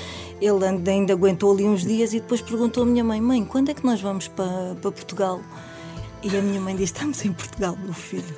ele 0.41 0.65
ainda, 0.65 1.13
aguentou 1.13 1.53
ali 1.53 1.65
uns 1.65 1.83
dias 1.85 2.13
e 2.13 2.21
depois 2.21 2.41
perguntou 2.41 2.83
à 2.83 2.87
minha 2.87 3.05
mãe: 3.05 3.21
Mãe, 3.21 3.45
quando 3.45 3.71
é 3.71 3.75
que 3.75 3.85
nós 3.85 4.01
vamos 4.01 4.29
para, 4.29 4.77
para 4.81 4.91
Portugal? 4.93 5.41
E 6.23 6.37
a 6.37 6.41
minha 6.43 6.61
mãe 6.61 6.75
disse: 6.75 6.93
Estamos 6.93 7.25
em 7.25 7.33
Portugal, 7.33 7.77
meu 7.83 7.95
filho. 7.95 8.25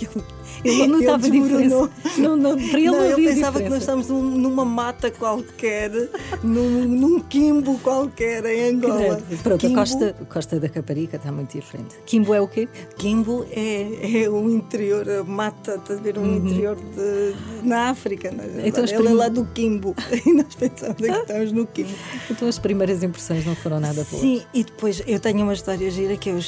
E 0.00 0.04
ele- 0.04 0.24
Ele 0.64 0.76
não 0.78 0.84
ele 0.98 1.06
notava 1.06 1.26
a 1.26 1.30
desmoronou. 1.30 1.88
diferença. 1.88 2.20
Não, 2.20 2.36
não, 2.36 2.56
para 2.56 2.78
ele 2.78 2.86
não, 2.86 2.94
não 2.98 3.04
eu 3.04 3.16
pensava 3.16 3.58
que 3.62 3.68
nós 3.68 3.78
diferença. 3.78 3.78
estamos 3.78 4.08
num- 4.08 4.38
numa 4.38 4.64
mata 4.64 5.10
qualquer, 5.10 5.90
num, 6.42 6.84
num 6.88 7.20
quimbo 7.20 7.78
qualquer 7.78 8.44
em 8.46 8.74
Angola. 8.76 9.20
Pronto, 9.42 9.60
Quimbo, 9.60 9.74
a 9.74 9.78
costa, 9.78 10.16
costa 10.28 10.60
da 10.60 10.68
Caparica 10.68 11.16
está 11.16 11.30
muito 11.30 11.52
diferente. 11.56 11.94
Quimbo 12.06 12.34
é 12.34 12.40
o 12.40 12.48
quê? 12.48 12.68
Quimbo 12.96 13.46
é, 13.50 14.22
é 14.24 14.28
o 14.30 14.50
interior, 14.50 15.08
a 15.08 15.22
mata, 15.24 15.76
estás 15.76 15.98
a 15.98 16.02
ver, 16.02 16.18
um 16.18 16.36
interior 16.36 16.76
de, 16.76 16.82
de- 17.62 17.68
na 17.68 17.90
África. 17.90 18.28
É? 18.28 18.30
Uhum. 18.32 18.66
Então, 18.66 18.84
Ele 18.84 19.08
é 19.08 19.12
lá 19.14 19.28
do 19.28 19.44
Quimbo 19.46 19.94
e 20.26 20.32
nós 20.32 20.54
pensamos 20.54 21.00
é 21.02 21.12
que 21.12 21.18
estamos 21.20 21.52
no 21.52 21.66
Quimbo. 21.66 21.90
Então 22.30 22.48
as 22.48 22.58
primeiras 22.58 23.02
impressões 23.02 23.44
não 23.46 23.54
foram 23.54 23.78
nada 23.80 24.04
boas. 24.10 24.20
Sim, 24.22 24.42
e 24.52 24.64
depois 24.64 25.02
eu 25.06 25.20
tenho 25.20 25.42
uma 25.42 25.52
história 25.54 25.90
gira 25.90 26.16
que 26.16 26.30
eu, 26.30 26.38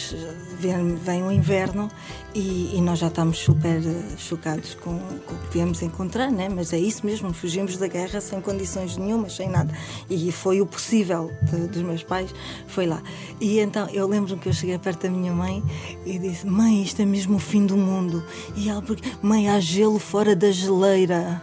vem, 0.58 0.94
vem 0.96 1.22
o 1.22 1.30
inverno 1.30 1.90
e, 2.34 2.76
e 2.76 2.80
nós 2.80 2.98
já 2.98 3.06
estamos 3.08 3.38
super 3.38 3.80
chocados 4.18 4.74
com, 4.74 4.98
com 4.98 5.34
o 5.34 5.38
que 5.38 5.52
viemos 5.52 5.82
encontrar, 5.82 6.30
né? 6.30 6.48
mas 6.48 6.72
é 6.72 6.78
isso 6.78 7.04
mesmo, 7.04 7.32
fugimos 7.32 7.76
da 7.76 7.86
guerra 7.86 8.20
sem 8.20 8.40
condições 8.40 8.96
nenhumas, 8.96 9.34
sem 9.36 9.48
nada. 9.48 9.72
E 10.08 10.30
foi 10.32 10.60
o 10.60 10.66
possível 10.66 11.32
de- 11.42 11.66
dos 11.68 11.82
meus 11.82 12.02
pais, 12.02 12.34
foi 12.66 12.86
lá. 12.86 13.02
E 13.40 13.58
então 13.60 13.88
eu 13.90 14.06
lembro-me 14.06 14.40
que 14.40 14.48
eu 14.48 14.52
cheguei 14.52 14.78
perto 14.78 15.02
da 15.02 15.10
minha 15.10 15.32
mãe 15.32 15.62
e 16.04 16.18
disse: 16.18 16.46
Mãe, 16.46 16.82
isto 16.82 17.00
é 17.02 17.04
mesmo 17.04 17.36
o 17.36 17.40
fim 17.40 17.66
do 17.66 17.76
mundo. 17.76 18.24
E 18.56 18.68
ela, 18.68 18.82
porque, 18.82 19.08
mãe, 19.22 19.48
há 19.48 19.58
gelo 19.60 19.98
fora 19.98 20.34
da 20.36 20.50
geleira. 20.50 21.42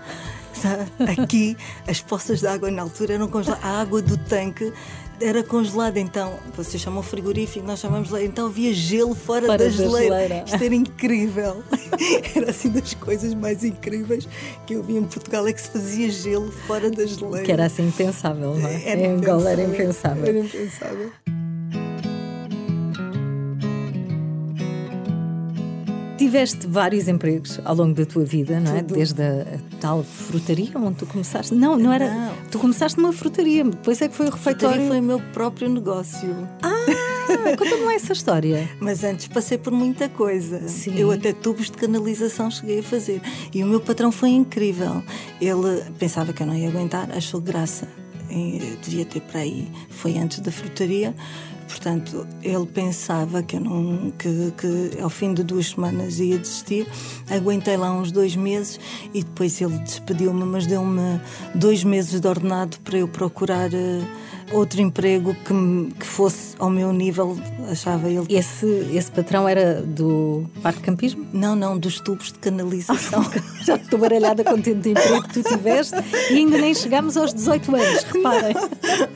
Aqui 1.22 1.56
as 1.88 2.01
poças 2.01 2.39
de 2.39 2.48
água 2.48 2.72
na 2.72 2.82
altura 2.82 3.13
eram 3.13 3.27
congeladas. 3.27 3.63
A 3.63 3.80
água 3.82 4.01
do 4.01 4.18
tanque 4.18 4.74
era 5.19 5.43
congelado, 5.43 5.97
então 5.97 6.39
vocês 6.55 6.81
chamam 6.81 7.01
frigorífico, 7.01 7.65
nós 7.65 7.79
chamamos 7.79 8.09
lá, 8.09 8.21
então 8.21 8.47
havia 8.47 8.74
gelo 8.74 9.15
fora, 9.15 9.45
Fora 9.45 9.57
da 9.57 9.65
da 9.65 9.69
geleira. 9.69 10.43
Isto 10.45 10.63
era 10.63 10.75
incrível. 10.75 11.63
era 12.36 12.51
assim 12.51 12.69
das 12.69 12.93
coisas 12.93 13.33
mais 13.33 13.63
incríveis 13.63 14.27
que 14.65 14.74
eu 14.74 14.83
vi 14.83 14.97
em 14.97 15.03
Portugal 15.03 15.47
é 15.47 15.53
que 15.53 15.62
se 15.62 15.69
fazia 15.69 16.09
gelo 16.09 16.51
fora 16.51 16.89
da 16.89 17.05
geleira. 17.05 17.43
Que 17.43 17.51
era 17.51 17.65
assim 17.65 17.88
impensável, 17.88 18.55
não 18.55 18.67
é? 18.67 18.89
Era 18.89 19.01
em 19.01 19.05
Angola 19.15 19.51
era 19.51 19.63
impensável. 19.63 20.25
Era 20.25 20.39
impensável. 20.39 21.12
Tiveste 26.27 26.67
vários 26.67 27.07
empregos 27.07 27.57
ao 27.63 27.74
longo 27.74 27.93
da 27.93 28.05
tua 28.05 28.25
vida, 28.25 28.60
não 28.60 28.75
é? 28.75 28.81
Tudo. 28.81 28.96
Desde 28.96 29.22
a, 29.22 29.43
a 29.43 29.77
tal 29.79 30.03
frutaria 30.03 30.72
onde 30.75 30.98
tu 30.98 31.05
começaste. 31.05 31.55
Não, 31.55 31.77
não 31.77 31.93
era. 31.93 32.13
Não. 32.13 32.34
Tu 32.51 32.60
começaste 32.60 33.00
numa 33.00 33.13
frutaria, 33.13 33.63
depois 33.63 34.01
é 34.01 34.10
que 34.10 34.13
foi 34.13 34.27
o 34.27 34.29
refeitório. 34.29 34.75
Frutaria 34.75 34.88
foi 34.89 35.00
o 35.00 35.03
meu 35.03 35.22
próprio 35.31 35.69
negócio. 35.69 36.27
Ah, 36.62 37.55
conta-me 37.57 37.86
lá 37.86 37.93
essa 37.93 38.12
história. 38.12 38.69
Mas 38.81 39.05
antes 39.05 39.29
passei 39.29 39.57
por 39.57 39.72
muita 39.72 40.10
coisa. 40.10 40.67
Sim. 40.67 41.00
Eu 41.00 41.12
até 41.12 41.31
tubos 41.31 41.67
de 41.67 41.77
canalização 41.77 42.51
cheguei 42.51 42.79
a 42.79 42.84
fazer. 42.84 43.22
E 43.53 43.63
o 43.63 43.65
meu 43.65 43.79
patrão 43.79 44.12
foi 44.12 44.31
incrível. 44.31 45.01
Ele 45.39 45.81
pensava 45.98 46.34
que 46.34 46.43
eu 46.43 46.48
não 46.48 46.55
ia 46.55 46.67
aguentar, 46.67 47.10
achou 47.15 47.39
graça. 47.39 47.88
E 48.29 48.77
devia 48.84 49.05
ter 49.05 49.22
para 49.22 49.39
aí. 49.39 49.72
Foi 49.88 50.17
antes 50.17 50.41
da 50.41 50.51
frutaria. 50.51 51.15
Portanto, 51.67 52.25
ele 52.41 52.65
pensava 52.65 53.43
que 53.43 53.59
não 53.59 54.12
que, 54.17 54.53
que 54.57 55.01
ao 55.01 55.09
fim 55.09 55.33
de 55.33 55.43
duas 55.43 55.67
semanas 55.67 56.19
ia 56.19 56.38
desistir. 56.38 56.88
Aguentei 57.29 57.75
lá 57.75 57.91
uns 57.91 58.12
dois 58.12 58.36
meses 58.36 58.79
e 59.13 59.24
depois 59.24 59.59
ele 59.62 59.77
despediu-me, 59.79 60.45
mas 60.45 60.65
deu-me 60.65 61.19
dois 61.53 61.83
meses 61.83 62.19
de 62.21 62.27
ordenado 62.27 62.79
para 62.79 62.97
eu 62.97 63.07
procurar 63.07 63.74
eh, 63.74 64.01
outro 64.51 64.82
emprego 64.82 65.36
que, 65.46 65.54
me- 65.54 65.92
que 65.92 66.06
fosse 66.06 66.56
ao 66.60 66.70
meu 66.70 66.92
nível, 66.94 67.38
achava 67.70 68.10
ele. 68.10 68.25
Esse, 68.30 68.66
esse 68.94 69.12
patrão 69.12 69.48
era 69.48 69.82
do 69.82 70.46
Parque 70.63 70.82
Campismo? 70.82 71.25
Não, 71.34 71.56
não, 71.56 71.77
dos 71.77 72.00
tubos 72.00 72.32
de 72.32 72.39
canalização. 72.39 73.24
Já 73.66 73.75
estou 73.75 74.00
baralhada 74.00 74.44
com 74.44 74.54
o 74.54 74.62
tempo 74.62 74.82
de 74.82 74.92
emprego 74.92 75.24
que 75.24 75.42
tu 75.42 75.44
tiveste 75.44 75.96
e 76.32 76.36
ainda 76.38 76.58
nem 76.58 76.74
chegámos 76.74 77.18
aos 77.18 77.34
18 77.34 77.75
anos, 77.75 78.04
reparem. 78.04 78.56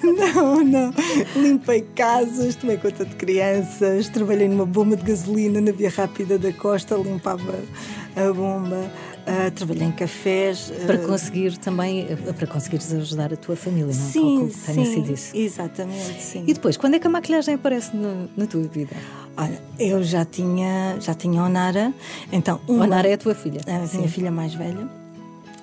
não, 0.03 0.63
não. 0.63 0.93
Limpei 1.35 1.81
casas, 1.95 2.55
tomei 2.55 2.77
conta 2.77 3.05
de 3.05 3.15
crianças, 3.15 4.09
trabalhei 4.09 4.47
numa 4.47 4.65
bomba 4.65 4.95
de 4.95 5.03
gasolina 5.03 5.61
na 5.61 5.71
Via 5.71 5.89
Rápida 5.89 6.37
da 6.37 6.51
Costa, 6.53 6.95
limpava 6.95 7.55
a 8.15 8.33
bomba, 8.33 8.91
ah, 9.25 9.51
trabalhei 9.51 9.87
em 9.87 9.91
cafés. 9.91 10.71
ah, 10.81 10.85
Para 10.85 10.97
conseguir 10.99 11.57
também, 11.57 12.07
eh, 12.09 12.15
para 12.33 12.47
conseguires 12.47 12.91
ajudar 12.93 13.33
a 13.33 13.37
tua 13.37 13.55
família, 13.55 13.85
não 13.85 13.91
é? 13.91 13.93
Sim, 14.11 14.21
Calculo 14.21 14.51
sim, 14.51 14.85
sido 14.85 15.13
isso. 15.13 15.35
exatamente, 15.37 16.21
sim. 16.21 16.43
E 16.47 16.53
depois, 16.53 16.77
quando 16.77 16.95
é 16.95 16.99
que 16.99 17.07
a 17.07 17.09
maquilhagem 17.09 17.55
aparece 17.55 17.95
na, 17.95 18.25
na 18.35 18.45
tua 18.45 18.61
vida? 18.63 18.95
Olha, 19.37 19.61
eu 19.79 20.03
já 20.03 20.25
tinha, 20.25 20.97
já 20.99 21.13
tinha 21.13 21.41
Onara, 21.43 21.93
então 22.31 22.59
uma, 22.67 22.83
Onara 22.85 23.07
é 23.07 23.13
a 23.13 23.17
tua 23.17 23.33
filha. 23.33 23.61
a 23.65 23.87
Sim. 23.87 23.97
minha 23.97 24.09
filha 24.09 24.31
mais 24.31 24.53
velha. 24.53 25.00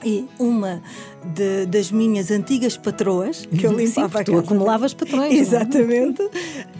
E 0.05 0.26
uma 0.38 0.81
de- 1.35 1.67
das 1.67 1.90
minhas 1.90 2.31
antigas 2.31 2.76
patroas, 2.76 3.45
que 3.47 3.67
eu 3.67 3.71
Sim, 3.71 3.76
limpava 3.85 4.21
a 4.21 4.25
tu 4.25 4.38
acumulavas 4.38 4.95
patrões. 4.95 5.33
é? 5.33 5.37
Exatamente. 5.37 6.23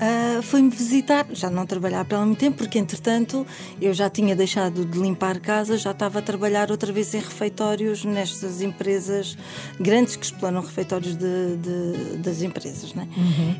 Ah, 0.01 0.41
Foi-me 0.43 0.71
visitar, 0.71 1.27
já 1.33 1.51
não 1.51 1.67
trabalhava 1.67 2.05
para 2.05 2.19
ela 2.19 2.27
muito 2.27 2.39
tempo, 2.39 2.59
porque 2.59 2.79
entretanto 2.79 3.45
eu 3.83 3.93
já 3.93 4.09
tinha 4.09 4.37
deixado 4.37 4.85
de 4.85 4.99
limpar 4.99 5.41
casa, 5.41 5.77
já 5.77 5.91
estava 5.91 6.21
a 6.21 6.23
trabalhar 6.23 6.71
outra 6.71 6.93
vez 6.93 7.13
em 7.13 7.19
refeitórios 7.19 8.05
nestas 8.05 8.63
empresas 8.63 9.37
grandes 9.81 10.15
que 10.15 10.25
explanam 10.25 10.63
refeitórios 10.63 11.17
de- 11.17 11.57
de- 11.57 12.17
das 12.19 12.41
empresas. 12.43 12.95
Né? 12.95 13.09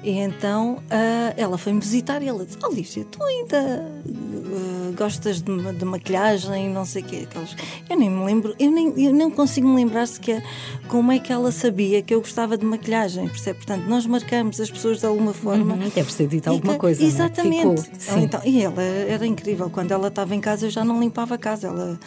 E 0.05 0.11
então 0.19 0.79
ah, 0.89 1.35
ela 1.37 1.59
foi-me 1.59 1.81
visitar 1.81 2.23
e 2.23 2.29
ela 2.29 2.45
disse: 2.47 2.59
Oh, 2.65 2.73
Lícia, 2.73 3.05
tu 3.11 3.21
ainda 3.23 3.85
ah, 4.07 4.93
gostas 4.97 5.41
de, 5.43 5.73
de 5.73 5.85
maquilhagem, 5.85 6.69
não 6.71 6.85
sei 6.85 7.03
o 7.03 7.05
quê. 7.05 7.27
Aquelas... 7.29 7.57
Eu 7.91 7.97
nem 7.99 8.09
me 8.09 8.25
lembro, 8.25 8.55
eu 8.59 8.71
nem, 8.71 8.93
eu 9.05 9.13
não 9.13 9.31
consigo 9.31 9.48
me 9.61 9.75
lembrar 9.75 10.07
sequer 10.07 10.43
como 10.89 11.11
é 11.13 11.19
que 11.19 11.33
ela 11.33 11.51
sabia 11.53 12.03
que 12.03 12.15
eu 12.15 12.21
gostava 12.21 12.57
de 12.57 12.65
maquilhagem, 12.65 13.29
percebe? 13.29 13.59
Portanto, 13.59 13.85
nós 13.89 14.07
marcamos 14.07 14.61
as 14.61 14.71
pessoas 14.71 15.01
de 15.01 15.07
alguma 15.07 15.33
forma. 15.33 15.75
Uhum, 15.75 15.89
Deve 15.95 16.13
ter 16.13 16.27
dito 16.27 16.49
alguma 16.49 16.75
que- 16.75 16.79
coisa. 16.79 17.03
é? 17.03 17.07
Exatamente. 17.07 17.83
Ficou, 17.83 17.99
sim. 17.99 18.23
Então, 18.23 18.41
e 18.45 18.63
ela 18.63 18.83
era 18.83 19.27
incrível. 19.27 19.69
Quando 19.71 19.93
ela 19.93 20.09
estava 20.09 20.35
em 20.35 20.41
casa, 20.41 20.67
eu 20.67 20.71
já 20.71 20.85
não 20.85 21.01
limpava 21.01 21.35
a 21.35 21.39
casa. 21.39 21.69
Ela 21.69 21.99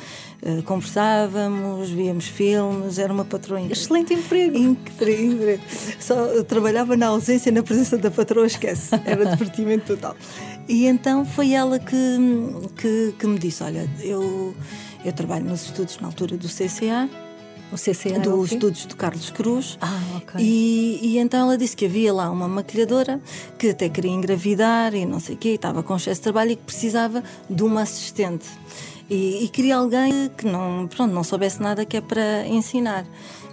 eh, 0.41 0.61
conversávamos, 0.65 1.89
víamos 1.89 2.25
filmes, 2.25 2.97
era 2.99 3.11
uma 3.13 3.25
patroa 3.25 3.59
incrível. 3.59 3.81
Excelente 3.81 4.13
emprego. 4.13 4.57
Incrível. 4.57 5.59
Só 5.99 6.43
trabalhava 6.43 6.95
na 6.97 7.07
ausência 7.07 7.49
e 7.49 7.51
na 7.51 7.63
presença 7.63 7.97
da 7.97 8.09
patroa, 8.11 8.45
esquece. 8.47 8.89
Era 9.05 9.25
divertimento 9.25 9.85
total. 9.95 10.15
E 10.67 10.85
então 10.87 11.25
foi 11.25 11.53
ela 11.53 11.79
que, 11.79 11.95
que, 12.77 13.13
que 13.19 13.27
me 13.27 13.37
disse: 13.39 13.63
Olha, 13.63 13.89
eu, 14.01 14.55
eu 15.03 15.11
trabalho 15.13 15.45
nos 15.45 15.63
estudos 15.65 15.99
na 15.99 16.07
altura 16.07 16.37
do 16.37 16.47
CCA, 16.47 17.09
O 17.71 17.75
CCA 17.75 18.19
dos 18.19 18.49
quê? 18.49 18.55
estudos 18.55 18.85
de 18.85 18.95
Carlos 18.95 19.29
Cruz. 19.29 19.77
Ah, 19.79 20.01
ok. 20.17 20.41
E, 20.43 20.99
e 21.01 21.17
então 21.17 21.39
ela 21.41 21.57
disse 21.57 21.75
que 21.75 21.85
havia 21.85 22.13
lá 22.13 22.29
uma 22.29 22.47
maquilhadora 22.47 23.21
que 23.57 23.69
até 23.69 23.87
queria 23.87 24.11
engravidar 24.11 24.93
e 24.93 25.05
não 25.05 25.19
sei 25.19 25.35
o 25.35 25.37
quê, 25.37 25.49
estava 25.49 25.81
com 25.81 25.95
excesso 25.95 26.19
de 26.19 26.23
trabalho 26.23 26.51
e 26.51 26.55
que 26.55 26.63
precisava 26.63 27.23
de 27.49 27.63
uma 27.63 27.81
assistente. 27.81 28.47
E, 29.09 29.43
e 29.43 29.49
queria 29.49 29.77
alguém 29.77 30.29
que 30.37 30.45
não, 30.45 30.87
pronto, 30.87 31.13
não 31.13 31.23
soubesse 31.23 31.61
nada 31.61 31.85
que 31.85 31.97
é 31.97 32.01
para 32.01 32.45
ensinar. 32.47 33.05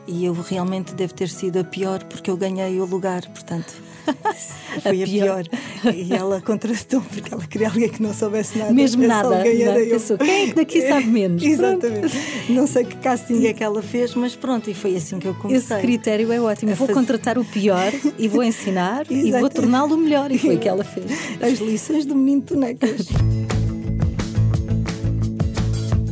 E 0.06 0.24
eu 0.24 0.32
realmente 0.32 0.94
devo 0.94 1.12
ter 1.12 1.28
sido 1.28 1.58
a 1.58 1.64
pior 1.64 2.02
porque 2.04 2.30
eu 2.30 2.36
ganhei 2.36 2.80
o 2.80 2.84
lugar, 2.84 3.22
portanto. 3.28 3.87
Foi 4.82 5.02
a, 5.02 5.06
pior. 5.06 5.44
pior. 5.82 5.94
E 5.94 6.12
ela 6.12 6.40
contratou 6.40 7.00
porque 7.00 7.32
ela 7.32 7.44
queria 7.46 7.68
alguém 7.68 7.88
que 7.88 8.02
não 8.02 8.12
soubesse 8.14 8.58
nada. 8.58 8.72
Mesmo 8.72 9.06
nada, 9.06 9.36
alguém 9.38 9.62
era 9.62 9.80
eu. 9.80 9.90
Pensou, 9.98 10.18
quem 10.18 10.30
é 10.42 10.46
que 10.48 10.54
daqui 10.54 10.82
sabe 10.88 11.06
menos? 11.08 11.42
Exatamente. 11.42 12.16
Não 12.50 12.66
sei 12.66 12.84
que 12.84 12.96
casting 12.96 13.44
é 13.46 13.52
que 13.52 13.64
ela 13.64 13.82
fez, 13.82 14.14
mas 14.14 14.36
pronto, 14.36 14.70
e 14.70 14.74
foi 14.74 14.96
assim 14.96 15.18
que 15.18 15.26
eu 15.26 15.34
comecei. 15.34 15.76
Esse 15.76 15.86
critério 15.86 16.30
é 16.32 16.40
ótimo. 16.40 16.72
A 16.72 16.74
Vou 16.74 16.86
fazer- 16.86 16.98
contratar 16.98 17.38
o 17.38 17.44
pior 17.44 17.92
e 18.18 18.28
vou 18.28 18.42
ensinar 18.44 19.04
e 19.10 19.30
vou 19.32 19.48
torná-lo 19.48 19.96
melhor. 19.96 20.30
E 20.30 20.38
foi 20.38 20.56
o 20.56 20.58
que 20.58 20.68
ela 20.68 20.84
fez. 20.84 21.06
As 21.42 21.58
lições 21.58 22.04
do 22.06 22.14
menino 22.14 22.42
Tonecas. 22.42 23.06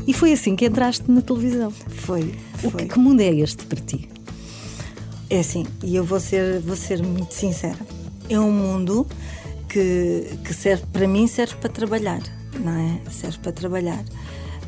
E 0.06 0.12
foi 0.12 0.32
assim 0.32 0.54
que 0.54 0.64
entraste 0.64 1.10
na 1.10 1.20
televisão. 1.20 1.70
Foi, 1.88 2.32
O 2.62 2.70
foi. 2.70 2.82
que, 2.82 2.88
que 2.94 2.98
mundo 2.98 3.20
é 3.20 3.34
este 3.34 3.64
para 3.66 3.80
ti? 3.80 4.08
É 5.28 5.40
assim, 5.40 5.64
e 5.82 5.96
eu 5.96 6.04
vou 6.04 6.20
ser, 6.20 6.60
vou 6.60 6.76
ser 6.76 7.02
muito 7.02 7.34
sincera. 7.34 7.78
É 8.28 8.38
um 8.38 8.50
mundo 8.52 9.06
que, 9.68 10.30
que 10.44 10.54
serve, 10.54 10.84
para 10.92 11.06
mim, 11.08 11.26
serve 11.26 11.56
para 11.56 11.68
trabalhar, 11.70 12.20
não 12.60 12.72
é? 12.72 13.00
Serve 13.10 13.38
para 13.38 13.52
trabalhar. 13.52 14.04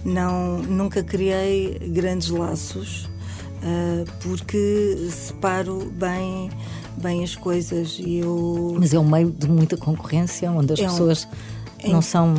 Não, 0.05 0.59
nunca 0.59 1.03
criei 1.03 1.79
grandes 1.93 2.29
laços, 2.31 3.09
ah, 3.63 4.05
porque 4.23 5.09
separo 5.11 5.93
bem, 5.97 6.51
bem 6.97 7.23
as 7.25 7.35
coisas 7.37 7.97
e 7.99 8.19
eu... 8.19 8.77
Mas 8.79 8.93
é 8.95 8.99
um 8.99 9.09
meio 9.09 9.31
de 9.31 9.49
muita 9.49 9.77
concorrência, 9.77 10.51
onde 10.51 10.73
as 10.73 10.79
É 10.81 10.87
um- 10.87 10.91
pessoas 10.91 11.29
é- 11.81 11.89
não 11.89 12.03
são 12.03 12.35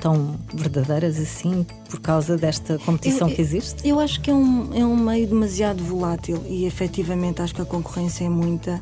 tão 0.00 0.36
verdadeiras 0.54 1.18
assim 1.18 1.66
por 1.90 2.00
causa 2.00 2.36
desta 2.36 2.78
competição 2.78 3.28
Eu- 3.28 3.34
que 3.34 3.40
existe? 3.40 3.88
Eu 3.88 3.98
acho 3.98 4.20
que 4.20 4.30
é 4.30 4.34
um, 4.34 4.70
é 4.74 4.84
um 4.84 4.96
meio 4.96 5.26
demasiado 5.26 5.82
volátil 5.82 6.42
e 6.48 6.64
efetivamente 6.66 7.40
acho 7.42 7.54
que 7.54 7.62
a 7.62 7.64
concorrência 7.64 8.24
é 8.24 8.28
muita. 8.28 8.80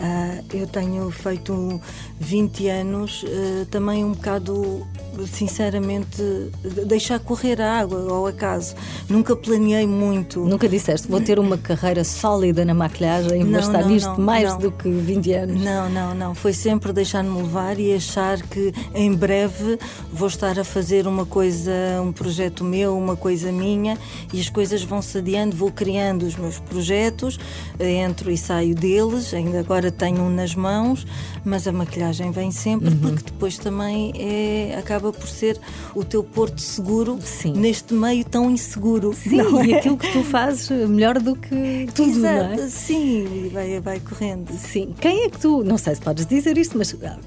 Ah, 0.00 0.38
eu 0.52 0.66
tenho 0.66 1.10
feito 1.10 1.80
20 2.18 2.68
anos, 2.68 3.24
ah, 3.26 3.66
também 3.70 4.04
um 4.04 4.12
bocado, 4.12 4.86
sinceramente, 5.32 6.16
de- 6.62 6.84
deixar 6.84 7.18
correr 7.20 7.60
a 7.60 7.78
água 7.80 8.10
ao 8.10 8.26
acaso. 8.26 8.74
Nunca 9.08 9.36
planeei 9.36 9.86
muito. 9.86 10.40
Nunca 10.40 10.68
disseste, 10.68 11.08
vou 11.08 11.20
ter 11.20 11.38
uma 11.38 11.56
carreira 11.56 12.02
sólida 12.04 12.64
na 12.64 12.74
maquilhagem 12.74 13.40
e 13.40 13.44
vou 13.44 13.60
estar 13.60 13.82
não, 13.82 13.88
nisto 13.88 14.08
não, 14.08 14.18
mais 14.20 14.50
não. 14.50 14.58
do 14.58 14.72
que 14.72 14.88
20 14.90 15.32
anos. 15.32 15.62
Não, 15.62 15.88
não, 15.88 16.14
não. 16.14 16.34
Foi 16.34 16.52
sempre 16.52 16.92
deixar-me 16.92 17.40
levar 17.40 17.78
e 17.78 17.94
achar 17.94 18.40
que 18.42 18.72
em 18.94 19.14
breve 19.14 19.78
vou 20.12 20.28
estar 20.28 20.57
a 20.58 20.64
fazer 20.64 21.06
uma 21.06 21.24
coisa, 21.24 21.72
um 22.02 22.12
projeto 22.12 22.64
meu, 22.64 22.96
uma 22.96 23.16
coisa 23.16 23.52
minha 23.52 23.98
e 24.32 24.40
as 24.40 24.48
coisas 24.48 24.82
vão-se 24.82 25.18
adiando, 25.18 25.56
vou 25.56 25.70
criando 25.70 26.24
os 26.24 26.36
meus 26.36 26.58
projetos, 26.58 27.38
entro 27.78 28.30
e 28.30 28.36
saio 28.36 28.74
deles, 28.74 29.32
ainda 29.32 29.60
agora 29.60 29.90
tenho 29.90 30.22
um 30.22 30.30
nas 30.30 30.54
mãos, 30.54 31.06
mas 31.44 31.66
a 31.66 31.72
maquilhagem 31.72 32.30
vem 32.30 32.50
sempre 32.50 32.94
porque 32.94 33.24
depois 33.30 33.58
também 33.58 34.12
é, 34.16 34.76
acaba 34.78 35.12
por 35.12 35.28
ser 35.28 35.58
o 35.94 36.04
teu 36.04 36.22
porto 36.22 36.60
seguro 36.60 37.18
Sim. 37.22 37.52
neste 37.52 37.94
meio 37.94 38.24
tão 38.24 38.50
inseguro. 38.50 39.12
Sim, 39.14 39.36
não 39.36 39.64
e 39.64 39.72
é? 39.72 39.78
aquilo 39.78 39.96
que 39.96 40.10
tu 40.12 40.22
fazes 40.22 40.70
melhor 40.88 41.18
do 41.18 41.36
que 41.36 41.88
tudo, 41.94 42.18
não 42.18 42.28
é? 42.28 42.54
Exato, 42.54 42.70
sim, 42.70 43.50
vai, 43.52 43.80
vai 43.80 44.00
correndo. 44.00 44.52
Sim. 44.52 44.94
Quem 45.00 45.24
é 45.24 45.30
que 45.30 45.38
tu, 45.38 45.62
não 45.62 45.78
sei 45.78 45.94
se 45.94 46.00
podes 46.00 46.26
dizer 46.26 46.56
isto, 46.58 46.76
mas 46.76 46.94
ah, 47.02 47.18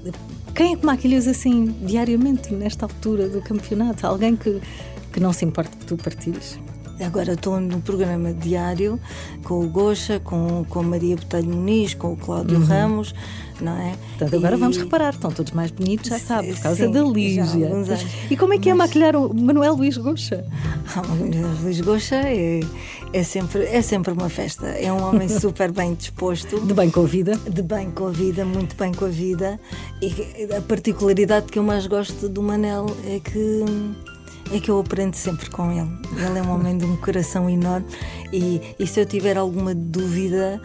quem 0.54 0.74
é 0.74 0.76
que 0.76 0.84
maquilhas 0.84 1.26
assim 1.26 1.66
diariamente 1.82 2.52
nesta 2.52 2.84
altura 2.84 3.28
do 3.28 3.40
campeonato? 3.40 4.06
Alguém 4.06 4.36
que, 4.36 4.60
que 5.12 5.20
não 5.20 5.32
se 5.32 5.44
importa 5.44 5.76
que 5.76 5.86
tu 5.86 5.96
partilhes? 5.96 6.58
Agora 7.00 7.32
estou 7.32 7.60
no 7.60 7.80
programa 7.80 8.32
diário 8.32 8.98
com 9.44 9.64
o 9.64 9.68
Gocha, 9.68 10.20
com, 10.20 10.64
com 10.68 10.80
a 10.80 10.82
Maria 10.82 11.16
Botelho 11.16 11.48
Muniz, 11.48 11.94
com 11.94 12.12
o 12.12 12.16
Cláudio 12.16 12.58
Uhum. 12.58 12.64
Ramos, 12.64 13.14
não 13.60 13.76
é? 13.76 13.94
Portanto, 14.10 14.36
agora 14.36 14.56
E- 14.56 14.58
vamos 14.58 14.76
reparar, 14.76 15.12
estão 15.14 15.30
todos 15.32 15.52
mais 15.52 15.70
bonitos, 15.70 16.08
já 16.10 16.18
sabe, 16.18 16.52
por 16.52 16.62
causa 16.62 16.86
Sim, 16.86 16.92
da 16.92 17.02
Lígia. 17.02 17.44
E 18.30 18.36
como 18.36 18.54
é 18.54 18.58
que 18.58 18.70
é 18.70 18.74
Mas- 18.74 18.88
maquilhar 18.88 19.16
o 19.16 19.34
Manuel 19.34 19.74
Luís 19.74 19.96
Goxa? 19.96 20.44
Ah, 20.94 21.02
o 21.02 21.62
Luís 21.64 21.80
Gocha 21.80 22.16
é, 22.16 22.60
é, 23.12 23.22
sempre, 23.24 23.64
é 23.64 23.82
sempre 23.82 24.12
uma 24.12 24.28
festa. 24.28 24.66
É 24.66 24.92
um 24.92 25.02
homem 25.02 25.26
super 25.40 25.72
bem 25.72 25.94
disposto. 25.94 26.60
De 26.60 26.74
bem 26.74 26.88
com 26.90 27.00
a 27.02 27.06
vida? 27.06 27.32
de 27.50 27.62
bem 27.62 27.90
com 27.90 28.06
a 28.06 28.10
vida, 28.10 28.44
muito 28.44 28.76
bem 28.76 28.92
com 28.92 29.06
a 29.06 29.08
vida. 29.08 29.58
E 30.00 30.48
a 30.56 30.60
particularidade 30.60 31.46
que 31.46 31.58
eu 31.58 31.62
mais 31.64 31.86
gosto 31.86 32.28
do 32.28 32.42
Manel 32.42 32.86
é 33.06 33.18
que 33.18 33.64
é 34.50 34.58
que 34.60 34.70
eu 34.70 34.78
aprendo 34.80 35.14
sempre 35.14 35.48
com 35.50 35.70
ele. 35.70 35.88
Ele 36.26 36.38
é 36.38 36.42
um 36.42 36.50
homem 36.50 36.76
de 36.78 36.84
um 36.84 36.96
coração 36.96 37.48
enorme 37.48 37.86
e, 38.32 38.60
e 38.78 38.86
se 38.86 39.00
eu 39.00 39.06
tiver 39.06 39.36
alguma 39.38 39.74
dúvida, 39.74 40.60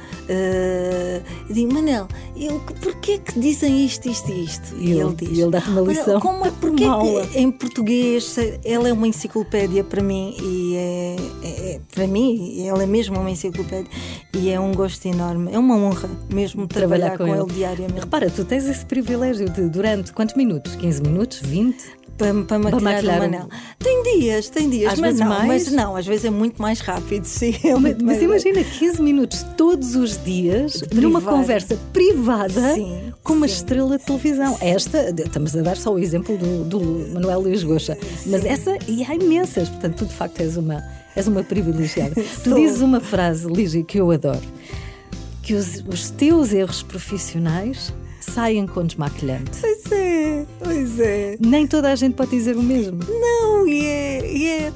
eu 1.48 1.54
digo, 1.54 1.74
Manel, 1.74 2.08
eu, 2.36 2.60
porquê 2.82 3.18
que 3.20 3.40
dizem 3.40 3.86
isto, 3.86 4.10
isto 4.10 4.32
e 4.32 4.44
isto? 4.44 4.76
E 4.78 4.92
ele- 4.92 5.16
e 5.22 5.42
ele 5.42 5.52
dá-te 5.52 5.70
uma 5.70 5.82
"Olha, 5.82 5.90
lição, 5.92 6.20
Como 6.20 6.46
é, 6.46 6.52
porquê 6.60 6.84
uma 6.86 6.94
aula." 6.96 7.28
que 7.28 7.40
em 7.40 7.52
português 7.52 8.36
ele 8.64 8.90
é 8.90 8.94
uma 8.94 9.08
enciclopédia 9.08 9.84
para 9.84 10.02
mim 10.02 10.36
e 10.42 10.76
é, 10.76 11.16
é- 11.44 11.72
é- 11.76 11.80
para 11.94 12.08
mim 12.08 12.60
ele 12.68 12.84
é 12.84 12.86
mesmo 12.86 13.20
uma 13.20 13.30
enciclopédia 13.32 13.90
e 14.34 14.50
é 14.50 14.60
um 14.60 14.74
gosto 14.74 15.06
enorme. 15.08 15.52
É 15.54 15.60
uma 15.60 15.76
honra 15.76 16.10
mesmo 16.32 16.68
trabalhar, 16.68 17.18
com, 17.18 17.28
ele. 17.28 17.46
diariamente. 17.54 18.00
Repara, 18.02 18.30
tu 18.30 18.44
tens 18.46 18.66
esse 18.68 18.86
privilégio 18.86 19.50
de 19.50 19.68
durante 19.70 20.12
quantos 20.14 20.36
minutos? 20.36 20.76
15 20.76 21.02
minutos? 21.02 21.40
20? 21.42 22.07
Para, 22.18 22.34
para 22.44 22.60
maquilhar, 22.60 22.82
maquilhar 22.82 23.18
o 23.18 23.20
Manel. 23.20 23.50
Tem 23.78 24.04
dias, 24.04 24.50
tem 24.50 24.70
dias, 24.70 24.94
Às 24.94 25.00
mas 25.00 25.20
não, 25.20 25.28
mais? 25.28 25.48
mas 25.48 25.72
não, 25.72 25.96
às 25.96 26.06
vezes 26.06 26.26
é 26.26 26.30
muito 26.32 26.60
mais 26.60 26.80
rápido, 26.80 27.26
sim. 27.26 27.56
é 27.64 27.76
Mas, 28.04 28.22
imagina 28.22 28.64
15 28.64 29.02
minutos 29.02 29.46
todos 29.56 29.96
os 29.96 30.22
dias 30.24 30.84
numa 30.94 31.22
conversa 31.22 31.78
privada 31.94 32.74
Sim, 32.74 33.14
com 33.24 33.34
uma 33.34 33.48
sim. 33.48 33.54
estrela 33.54 33.98
de 33.98 34.06
televisão. 34.06 34.58
Esta, 34.60 35.10
estamos 35.12 35.56
a 35.56 35.62
dar 35.62 35.78
só 35.78 35.94
o 35.94 36.00
exemplo 36.00 36.38
do, 36.38 36.64
do 36.64 36.80
Manuel 37.14 37.42
Luís 37.42 37.64
Goxa, 37.64 37.98
mas 38.26 38.44
essa, 38.46 38.78
e 38.88 39.04
há 39.04 39.14
imensas, 39.14 39.70
portanto, 39.70 39.98
tu 39.98 40.06
de 40.06 40.14
facto 40.14 40.40
és 40.40 40.58
uma, 40.58 40.84
és 41.16 41.28
uma 41.28 41.44
privilegiada. 41.44 42.16
tu 42.44 42.56
dizes 42.56 42.82
uma 42.82 43.00
frase, 43.00 43.48
Lígia, 43.48 43.84
que 43.84 44.00
eu 44.00 44.10
adoro: 44.10 44.42
que 45.44 45.54
os, 45.54 45.84
os 45.88 46.10
teus 46.10 46.52
erros 46.52 46.82
profissionais 46.82 47.94
saem 48.32 48.68
com 48.68 48.86
desmaquilhante. 48.86 49.60
Pois 49.60 49.92
é, 49.92 50.46
pois 50.64 51.00
é. 51.00 51.38
Nem 51.40 51.68
toda 51.68 51.92
a 51.92 51.96
gente 51.96 52.16
pode 52.16 52.32
dizer 52.32 52.56
o 52.56 52.64
mesmo. 52.64 53.00
Não, 53.08 53.68
e 53.68 53.86
é, 53.86 54.32
e 54.32 54.48
é, 54.48 54.74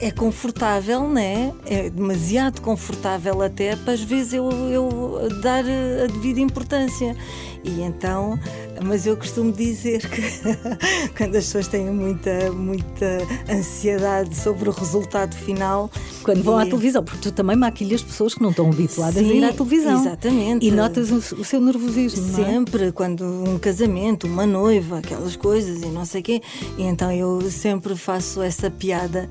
é 0.00 0.10
confortável, 0.10 1.08
né? 1.08 1.52
É 1.64 1.90
demasiado 1.90 2.60
confortável 2.60 3.42
até 3.42 3.76
para 3.76 3.92
às 3.92 4.02
vezes 4.02 4.34
eu, 4.34 4.50
eu 4.70 5.28
dar 5.42 5.64
a 5.64 6.06
devida 6.06 6.40
importância. 6.40 7.16
E 7.64 7.80
então, 7.82 8.38
mas 8.84 9.06
eu 9.06 9.16
costumo 9.16 9.52
dizer 9.52 10.08
que 10.08 10.22
quando 11.16 11.36
as 11.36 11.44
pessoas 11.46 11.68
têm 11.68 11.90
muita, 11.90 12.50
muita 12.52 13.18
ansiedade 13.48 14.36
sobre 14.36 14.68
o 14.68 14.72
resultado 14.72 15.34
final. 15.36 15.90
Quando 16.22 16.42
vão 16.42 16.56
à 16.58 16.66
e- 16.66 16.68
televisão, 16.70 17.02
porque 17.04 17.20
tu 17.20 17.32
também 17.32 17.56
maquilhas 17.56 18.02
pessoas 18.02 18.34
que 18.34 18.42
não 18.42 18.50
estão 18.50 18.70
habituadas 18.70 19.16
a 19.16 19.20
Sim, 19.20 19.38
ir 19.38 19.44
à 19.44 19.52
televisão. 19.52 20.00
exatamente. 20.00 20.66
E 20.66 20.70
notas 20.70 21.10
o, 21.10 21.16
o 21.40 21.44
seu 21.44 21.60
nervosismo, 21.60 22.40
é? 22.40 22.44
Sempre, 22.44 22.92
quando 22.92 23.24
um 23.24 23.58
casamento, 23.58 24.26
uma 24.26 24.46
noiva, 24.46 24.98
aquelas 24.98 25.36
coisas 25.36 25.82
e 25.82 25.86
não 25.86 26.04
sei 26.04 26.20
o 26.20 26.24
quê. 26.24 26.42
E 26.78 26.82
então 26.82 27.10
eu 27.12 27.40
sempre 27.50 27.96
faço 27.96 28.42
essa 28.42 28.70
piada 28.70 29.28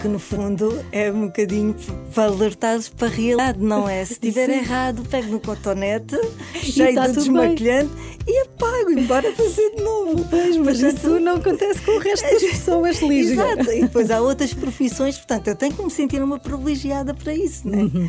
que 0.00 0.06
no 0.06 0.20
fundo 0.20 0.78
é 0.92 1.10
um 1.10 1.26
bocadinho 1.26 1.74
para 2.14 2.24
alertares 2.30 2.88
para 2.88 3.08
a 3.08 3.10
realidade, 3.10 3.58
não 3.58 3.88
é? 3.88 4.04
Se 4.04 4.12
estiver 4.14 4.48
errado, 4.48 5.02
pego 5.10 5.32
no 5.32 5.40
cotonete, 5.40 6.16
cheio 6.54 6.94
tá 6.94 7.08
de 7.08 7.14
desmaquilhante 7.14 7.90
e 8.26 8.40
apago, 8.42 8.90
embora 8.92 9.32
fazer 9.32 9.74
de 9.76 9.82
novo. 9.82 10.24
Pois, 10.28 10.56
mas 10.56 10.80
Portanto, 10.80 10.96
isso 10.98 11.20
não 11.20 11.36
acontece 11.36 11.80
com 11.82 11.92
o 11.92 11.98
resto 11.98 12.30
das 12.30 12.42
pessoas, 12.50 13.00
Lígia. 13.02 13.32
Exato, 13.34 13.72
e 13.72 13.80
depois 13.82 14.10
há 14.10 14.20
outras 14.20 14.52
profissões, 14.54 15.16
portanto 15.16 15.48
eu 15.48 15.56
tenho 15.56 15.72
que 15.74 15.82
me 15.82 15.90
sentir 15.90 16.22
uma 16.22 16.38
privilegiada 16.38 17.14
para 17.14 17.34
isso, 17.34 17.68
não 17.68 17.78
é? 17.78 17.82
Uhum. 17.82 18.08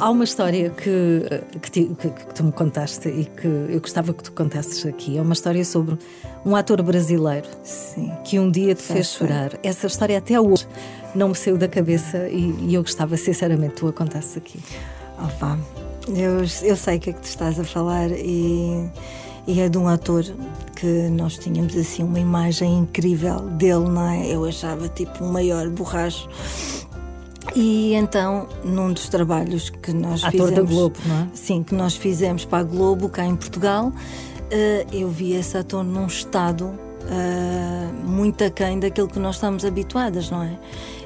Há 0.00 0.10
uma 0.10 0.24
história 0.24 0.70
que, 0.70 1.22
que, 1.62 1.70
que- 1.94 2.10
que 2.10 2.34
tu 2.34 2.44
me 2.44 2.52
contaste 2.52 3.08
e 3.08 3.24
que 3.24 3.46
eu 3.46 3.80
gostava 3.80 4.12
que 4.12 4.22
tu 4.24 4.32
contasses 4.32 4.84
aqui. 4.84 5.16
É 5.16 5.22
uma 5.22 5.32
história 5.32 5.64
sobre 5.64 5.96
um 6.44 6.54
ator 6.56 6.82
brasileiro 6.82 7.46
Sim. 7.62 8.12
que 8.24 8.38
um 8.38 8.50
dia 8.50 8.74
te 8.74 8.82
fez 8.82 9.06
chorar. 9.06 9.52
Essa 9.62 9.86
história 9.86 10.18
até 10.18 10.38
hoje 10.38 10.66
não 11.14 11.28
me 11.28 11.34
saiu 11.34 11.56
da 11.56 11.68
cabeça 11.68 12.28
e, 12.28 12.54
e 12.68 12.74
eu 12.74 12.82
gostava 12.82 13.16
sinceramente 13.16 13.74
que 13.74 13.80
tu 13.80 13.88
a 13.88 13.92
contasses 13.92 14.36
aqui. 14.36 14.58
Opa, 15.16 15.58
eu, 16.08 16.40
eu 16.62 16.76
sei 16.76 16.96
o 16.96 17.00
que 17.00 17.10
é 17.10 17.12
que 17.12 17.20
tu 17.20 17.28
estás 17.28 17.58
a 17.58 17.64
falar 17.64 18.10
e, 18.10 18.90
e 19.46 19.60
é 19.60 19.68
de 19.68 19.78
um 19.78 19.88
ator 19.88 20.24
que 20.76 21.08
nós 21.08 21.38
tínhamos 21.38 21.76
assim 21.76 22.02
uma 22.02 22.20
imagem 22.20 22.78
incrível 22.78 23.40
dele, 23.40 23.88
não 23.88 24.08
é? 24.08 24.26
Eu 24.26 24.44
achava 24.44 24.88
tipo 24.88 25.24
o 25.24 25.32
maior 25.32 25.68
borracho. 25.70 26.28
E 27.54 27.94
então, 27.94 28.48
num 28.64 28.92
dos 28.92 29.08
trabalhos 29.08 29.70
que 29.70 29.92
nós 29.92 30.24
Ator 30.24 30.48
fizemos. 30.48 30.54
da 30.54 30.62
Globo, 30.62 30.96
não 31.06 31.16
é? 31.16 31.28
Sim, 31.34 31.62
que 31.62 31.74
nós 31.74 31.94
fizemos 31.94 32.44
para 32.44 32.58
a 32.58 32.62
Globo, 32.62 33.08
cá 33.08 33.24
em 33.24 33.36
Portugal, 33.36 33.92
eh, 34.50 34.86
eu 34.92 35.08
vi 35.08 35.34
esse 35.34 35.56
ator 35.56 35.84
num 35.84 36.06
estado 36.06 36.78
eh, 37.08 37.90
muito 38.04 38.42
aquém 38.42 38.80
daquilo 38.80 39.08
que 39.08 39.18
nós 39.18 39.36
estamos 39.36 39.64
habituadas, 39.64 40.30
não 40.30 40.42
é? 40.42 40.58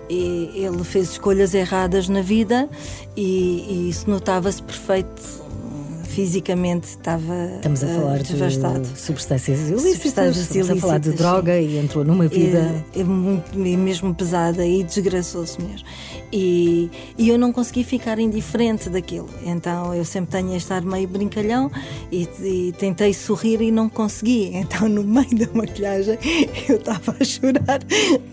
E 0.09 0.51
ele 0.55 0.85
fez 0.85 1.11
escolhas 1.13 1.55
erradas 1.55 2.09
na 2.09 2.23
vida 2.23 2.69
e, 3.17 3.65
e 3.69 3.89
isso 3.91 4.09
notava-se 4.09 4.63
perfeito. 4.63 5.48
Fisicamente 6.19 6.89
estava 6.89 7.33
Estamos 7.55 7.85
a 7.85 7.87
eh, 7.87 7.95
falar 7.95 8.23
devastado. 8.25 8.81
de 8.81 8.99
substâncias 8.99 9.69
ilícitas, 9.69 9.93
Substâncias 9.93 10.37
estamos 10.51 10.71
a 10.71 10.77
falar 10.77 10.99
de 10.99 11.13
droga 11.13 11.61
e 11.61 11.79
entrou 11.79 12.05
numa 12.05 12.27
vida. 12.27 12.85
É, 12.93 13.03
é 13.03 13.05
muito, 13.05 13.53
é 13.55 13.77
mesmo 13.77 14.13
pesada 14.13 14.67
e 14.67 14.83
desgraçou-se 14.83 15.63
mesmo. 15.63 15.87
E, 16.33 16.91
e 17.17 17.29
eu 17.29 17.39
não 17.39 17.53
consegui 17.53 17.85
ficar 17.85 18.19
indiferente 18.19 18.91
daquilo. 18.91 19.29
Então 19.47 19.95
eu 19.95 20.05
sempre 20.05 20.33
tenho 20.33 20.57
este 20.57 20.73
ar 20.73 20.83
meio 20.83 21.07
brincalhão 21.07 21.71
e, 22.11 22.29
e 22.43 22.75
tentei 22.77 23.15
sorrir 23.15 23.63
e 23.63 23.71
não 23.71 23.89
consegui. 23.89 24.51
Então 24.59 24.89
no 24.89 25.05
meio 25.05 25.39
da 25.39 25.47
maquilhagem 25.55 26.19
eu 26.69 26.79
estava 26.79 27.15
a 27.21 27.25
chorar 27.25 27.79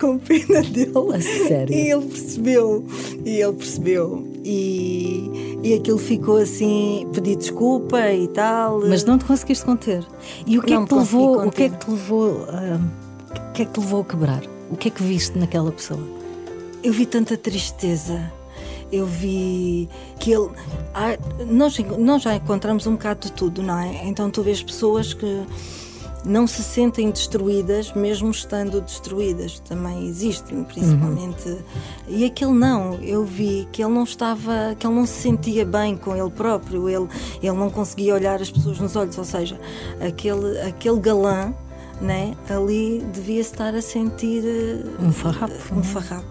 com 0.02 0.18
pena 0.18 0.64
dele. 0.64 1.16
A 1.16 1.22
sério? 1.22 1.72
E 1.72 1.92
ele 1.92 2.06
percebeu. 2.08 2.84
E 3.24 3.42
ele 3.42 3.54
percebeu. 3.54 4.35
E, 4.48 5.58
e 5.64 5.74
aquilo 5.74 5.98
ficou 5.98 6.38
assim, 6.38 7.08
pedi 7.12 7.36
desculpa 7.36 8.12
e 8.12 8.28
tal. 8.28 8.80
Mas 8.88 9.04
não 9.04 9.18
te 9.18 9.26
conseguiste 9.26 9.66
conter. 9.66 10.06
E 10.46 10.60
o 10.60 10.62
que 10.62 10.72
Não 10.74 10.84
é 10.84 10.86
que 10.86 10.90
te 10.94 10.96
levou? 11.00 11.48
O 11.48 11.52
que 11.52 11.64
é 11.64 11.70
que 11.70 11.78
te 11.78 11.90
levou? 11.90 12.46
ah, 12.50 12.80
o 13.50 13.54
que 13.54 13.62
é 13.64 13.66
que 13.66 13.72
te 13.72 13.80
levou 13.80 14.02
a 14.02 14.06
quebrar? 14.06 14.44
O 14.70 14.78
que 14.78 14.88
é 14.88 14.92
que 14.92 15.02
viste 15.02 15.36
naquela 15.38 15.72
pessoa? 15.72 16.00
Eu 16.84 16.94
vi 16.94 17.08
tanta 17.08 17.36
tristeza. 17.36 18.32
Eu 18.92 19.08
vi 19.08 19.90
que 20.20 20.32
ele. 20.32 20.50
há- 20.94 21.18
nós, 21.48 21.76
nós 21.98 22.22
já 22.22 22.36
encontramos 22.36 22.86
um 22.86 22.92
bocado 22.92 23.22
de 23.22 23.32
tudo, 23.32 23.64
não 23.64 23.80
é? 23.80 24.06
Então 24.08 24.30
tu 24.30 24.44
vês 24.44 24.62
pessoas 24.62 25.12
que 25.12 25.44
não 26.26 26.48
se 26.48 26.64
sentem 26.64 27.12
destruídas, 27.12 27.94
mesmo 27.94 28.30
estando 28.32 28.82
destruídas. 28.82 29.60
Também 29.60 30.08
existe, 30.08 30.54
principalmente. 30.68 31.58
E 32.08 32.26
aquele 32.26 32.52
não, 32.52 32.96
eu 32.96 33.24
vi 33.24 33.68
que 33.72 33.84
ele 33.84 33.94
não 33.94 34.04
estava, 34.04 34.76
que 34.78 34.86
ele 34.86 34.96
não 34.96 35.06
se 35.06 35.22
sentia 35.22 35.66
bem 35.66 35.96
com 35.96 36.16
ele 36.16 36.30
próprio, 36.30 36.90
ele, 36.90 37.08
ele 37.42 37.58
não 37.58 37.70
conseguia 37.70 38.14
olhar 38.14 38.42
as 38.42 38.50
pessoas 38.50 38.80
nos 38.80 38.96
olhos, 38.96 39.18
ou 39.18 39.26
seja, 39.26 39.60
aquele, 40.00 40.60
aquele 40.62 41.00
galã. 41.00 41.54
Né? 42.02 42.36
Ali 42.50 43.02
devia-se 43.14 43.52
estar 43.52 43.74
a 43.74 43.82
sentir 43.82 44.44
Um 45.00 45.14
farrapo, 45.14 45.54
um 45.72 45.76
não 45.76 45.82
é? 45.82 45.86
farrapo. 45.86 46.28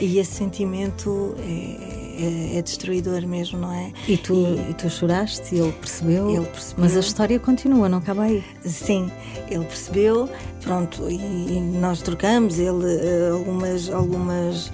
E 0.00 0.18
esse 0.18 0.32
sentimento 0.32 1.34
é, 1.40 2.01
é- 2.18 2.58
é 2.58 2.62
destruidor 2.62 3.26
mesmo, 3.26 3.58
não 3.58 3.72
é? 3.72 3.92
E 4.08 4.16
tu, 4.16 4.34
e 4.70 4.74
tu 4.74 4.88
choraste 4.90 5.54
e 5.54 5.58
ele 5.58 5.72
percebeu, 5.72 6.30
Ele 6.30 6.46
percebeu. 6.46 6.84
mas 6.84 6.96
a 6.96 7.00
história 7.00 7.38
continua, 7.38 7.88
não 7.88 7.98
acaba 7.98 8.22
aí. 8.24 8.42
Sim, 8.64 9.10
ele 9.50 9.64
percebeu, 9.64 10.28
pronto, 10.62 11.08
e, 11.10 11.14
e 11.16 11.60
nós 11.60 12.00
trocamos 12.02 12.58
ele 12.58 12.84
eh, 12.86 13.30
algumas, 13.32 13.88
algumas 13.90 14.72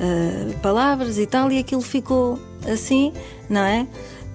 eh, 0.00 0.54
palavras 0.62 1.18
e 1.18 1.26
tal, 1.26 1.50
e 1.52 1.58
aquilo 1.58 1.82
ficou 1.82 2.38
assim, 2.70 3.12
não 3.48 3.62
é? 3.62 3.86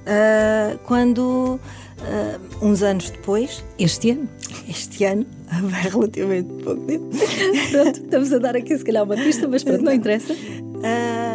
Ah, 0.07 0.77
quando, 0.83 1.59
ah, 2.01 2.39
uns 2.61 2.83
anos 2.83 3.09
depois, 3.09 3.63
Este 3.79 4.11
ano, 4.11 4.29
este 4.69 5.03
ano, 5.03 5.25
há 5.49 5.55
relativamente 5.89 6.47
pouco 6.63 6.81
tempo, 6.85 7.07
pronto, 7.71 8.01
estamos 8.03 8.31
a 8.33 8.37
dar 8.37 8.55
aqui 8.55 8.77
se 8.77 8.83
calhar 8.83 9.03
uma 9.03 9.15
pista, 9.15 9.47
mas 9.47 9.63
pronto, 9.63 9.81
não 9.83 9.91
interessa. 9.91 10.33
ah, 10.83 11.34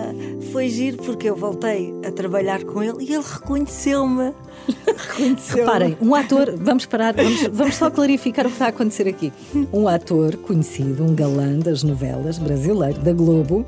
foi 0.52 0.68
giro 0.68 0.96
porque 0.98 1.28
eu 1.28 1.36
voltei 1.36 1.94
a 2.06 2.10
trabalhar 2.10 2.64
com 2.64 2.82
ele 2.82 3.04
e 3.04 3.14
ele 3.14 3.24
reconheceu-me. 3.24 4.32
reconheceu 5.08 5.58
Reparem, 5.58 5.96
um 6.00 6.14
ator, 6.14 6.54
vamos 6.56 6.86
parar, 6.86 7.14
vamos, 7.14 7.42
vamos 7.52 7.74
só 7.76 7.90
clarificar 7.90 8.46
o 8.46 8.48
que 8.48 8.54
está 8.54 8.66
a 8.66 8.68
acontecer 8.68 9.08
aqui. 9.08 9.32
Um 9.72 9.86
ator 9.86 10.36
conhecido, 10.36 11.04
um 11.04 11.14
galã 11.14 11.58
das 11.58 11.82
novelas 11.82 12.38
brasileiro, 12.38 13.00
da 13.00 13.12
Globo, 13.12 13.64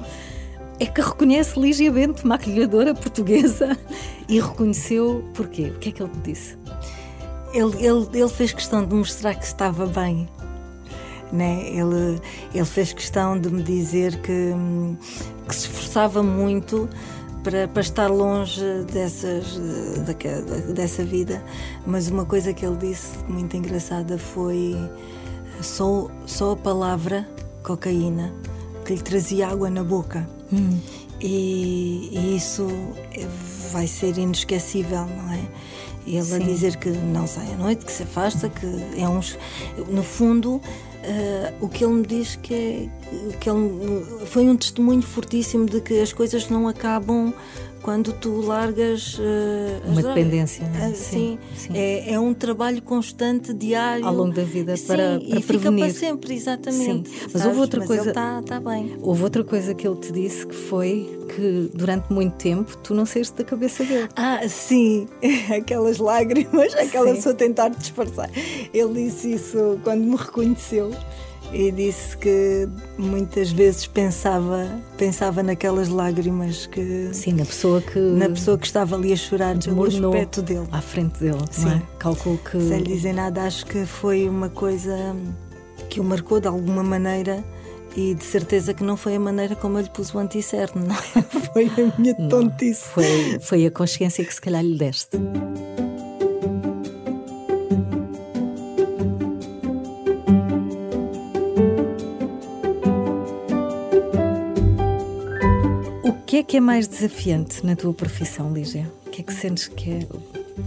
é 0.80 0.86
que 0.86 1.00
reconhece 1.00 1.58
Lígia 1.58 1.92
Bento, 1.92 2.26
maquilhadora 2.26 2.94
portuguesa, 2.94 3.78
e 4.28 4.40
reconheceu 4.40 5.24
porquê? 5.34 5.72
O 5.74 5.78
que 5.78 5.90
é 5.90 5.92
que 5.92 6.02
ele 6.02 6.10
te 6.10 6.18
disse? 6.30 6.58
Ele, 7.54 7.86
ele, 7.86 8.08
ele 8.12 8.28
fez 8.28 8.52
questão 8.52 8.84
de 8.84 8.94
mostrar 8.94 9.34
que 9.34 9.44
estava 9.44 9.86
bem. 9.86 10.28
Né? 11.32 11.68
Ele, 11.68 12.20
ele 12.52 12.64
fez 12.64 12.92
questão 12.92 13.38
de 13.38 13.48
me 13.48 13.62
dizer 13.62 14.20
que, 14.20 14.32
hum, 14.32 14.96
que 15.52 15.56
se 15.56 15.66
esforçava 15.66 16.22
muito 16.22 16.88
para, 17.44 17.68
para 17.68 17.82
estar 17.82 18.08
longe 18.08 18.64
dessas, 18.90 19.58
da, 19.98 20.12
da, 20.14 20.56
dessa 20.72 21.04
vida. 21.04 21.44
Mas 21.86 22.08
uma 22.08 22.24
coisa 22.24 22.54
que 22.54 22.64
ele 22.64 22.76
disse 22.76 23.18
muito 23.28 23.54
engraçada 23.54 24.16
foi 24.16 24.74
só, 25.60 26.08
só 26.24 26.52
a 26.52 26.56
palavra 26.56 27.28
cocaína 27.62 28.32
que 28.86 28.94
lhe 28.94 29.02
trazia 29.02 29.48
água 29.48 29.68
na 29.68 29.84
boca. 29.84 30.26
Hum. 30.50 30.80
E, 31.20 32.08
e, 32.12 32.36
isso 32.36 32.66
vai 33.72 33.86
ser 33.86 34.16
inesquecível, 34.16 35.04
não 35.06 35.32
é? 35.34 35.40
Ele 36.06 36.24
Sim. 36.24 36.34
a 36.34 36.38
dizer 36.38 36.76
que 36.76 36.88
não 36.88 37.26
sai 37.26 37.52
à 37.52 37.56
noite, 37.56 37.84
que 37.84 37.92
se 37.92 38.02
afasta, 38.02 38.48
que 38.48 38.66
é 38.96 39.06
uns. 39.06 39.38
No 39.88 40.02
fundo, 40.02 40.60
Uh, 41.02 41.64
o 41.64 41.68
que 41.68 41.84
ele 41.84 41.94
me 41.94 42.06
diz 42.06 42.36
que, 42.36 42.54
é, 42.54 43.36
que 43.40 43.50
ele, 43.50 44.04
foi 44.26 44.44
um 44.48 44.56
testemunho 44.56 45.02
fortíssimo 45.02 45.66
de 45.66 45.80
que 45.80 46.00
as 46.00 46.12
coisas 46.12 46.48
não 46.48 46.68
acabam 46.68 47.34
quando 47.82 48.12
tu 48.12 48.40
largas 48.40 49.18
uh, 49.18 49.88
uma 49.88 50.02
dependência 50.02 50.64
uh, 50.64 50.94
sim, 50.94 51.38
sim. 51.56 51.70
É, 51.74 52.12
é, 52.12 52.20
um 52.20 52.32
trabalho 52.32 52.80
constante 52.80 53.52
diário. 53.52 54.06
Ao 54.06 54.14
longo 54.14 54.32
da 54.32 54.44
vida 54.44 54.76
sim, 54.76 54.86
para, 54.86 55.18
para 55.18 55.38
e 55.38 55.42
prevenir 55.42 55.86
fica 55.86 55.98
para 55.98 56.08
sempre 56.08 56.34
exatamente. 56.34 57.10
Sim. 57.10 57.26
mas 57.32 57.44
houve 57.44 57.58
outra 57.58 57.80
mas 57.80 57.88
coisa 57.88 58.08
está 58.10 58.42
tá 58.42 58.60
bem. 58.60 58.96
houve 59.00 59.22
outra 59.24 59.44
coisa 59.44 59.74
que 59.74 59.86
ele 59.86 59.96
te 59.96 60.12
disse 60.12 60.46
que 60.46 60.54
foi 60.54 61.18
que 61.34 61.70
durante 61.74 62.12
muito 62.12 62.34
tempo 62.36 62.76
tu 62.78 62.94
não 62.94 63.04
saíste 63.04 63.36
da 63.36 63.44
cabeça 63.44 63.84
dele. 63.84 64.08
Ah 64.16 64.40
sim. 64.48 65.08
Aquelas 65.56 65.98
lágrimas 65.98 66.74
aquela 66.78 67.20
só 67.20 67.34
tentar 67.34 67.68
disfarçar. 67.70 68.30
Ele 68.72 69.04
disse 69.04 69.34
isso 69.34 69.78
quando 69.82 70.02
me 70.04 70.16
reconheceu 70.16 70.92
e 71.52 71.70
disse 71.70 72.16
que 72.16 72.68
muitas 72.98 73.50
vezes 73.52 73.86
pensava 73.86 74.66
pensava 74.96 75.42
naquelas 75.42 75.88
lágrimas 75.88 76.66
que 76.66 77.10
sim 77.12 77.32
na 77.32 77.44
pessoa 77.44 77.80
que 77.82 77.98
na 77.98 78.28
pessoa 78.28 78.56
que 78.56 78.66
estava 78.66 78.96
ali 78.96 79.12
a 79.12 79.16
chorar 79.16 79.58
pelo 79.58 79.84
aspecto 79.84 80.40
dele 80.40 80.66
à 80.72 80.80
frente 80.80 81.20
dele 81.20 81.38
é? 81.42 81.52
sim 81.52 81.68
é? 81.68 81.82
calculo 81.98 82.38
que 82.38 82.60
sem 82.60 82.78
lhe 82.78 82.94
dizer 82.94 83.12
nada 83.12 83.42
acho 83.42 83.66
que 83.66 83.84
foi 83.84 84.28
uma 84.28 84.48
coisa 84.48 84.96
que 85.90 86.00
o 86.00 86.04
marcou 86.04 86.40
de 86.40 86.48
alguma 86.48 86.82
maneira 86.82 87.44
e 87.94 88.14
de 88.14 88.24
certeza 88.24 88.72
que 88.72 88.82
não 88.82 88.96
foi 88.96 89.16
a 89.16 89.20
maneira 89.20 89.54
como 89.54 89.78
eu 89.78 89.82
lhe 89.82 89.90
pus 89.90 90.14
o 90.14 90.18
anticerne, 90.18 90.86
não 90.86 90.94
é? 90.94 91.22
Foi 91.52 91.66
a 91.66 92.00
minha 92.00 92.14
tontice. 92.28 92.84
Não, 92.86 92.92
foi, 92.94 93.38
foi 93.40 93.66
a 93.66 93.70
consciência 93.70 94.24
que 94.24 94.32
se 94.32 94.40
calhar 94.40 94.62
lhe 94.62 94.78
deste. 94.78 95.18
É 106.42 106.44
que 106.44 106.56
é 106.56 106.60
mais 106.60 106.88
desafiante 106.88 107.64
na 107.64 107.76
tua 107.76 107.94
profissão, 107.94 108.52
Lígia? 108.52 108.90
O 109.06 109.10
que 109.10 109.20
é 109.20 109.24
que 109.24 109.32
sentes 109.32 109.68
que 109.68 109.90
é 109.92 110.06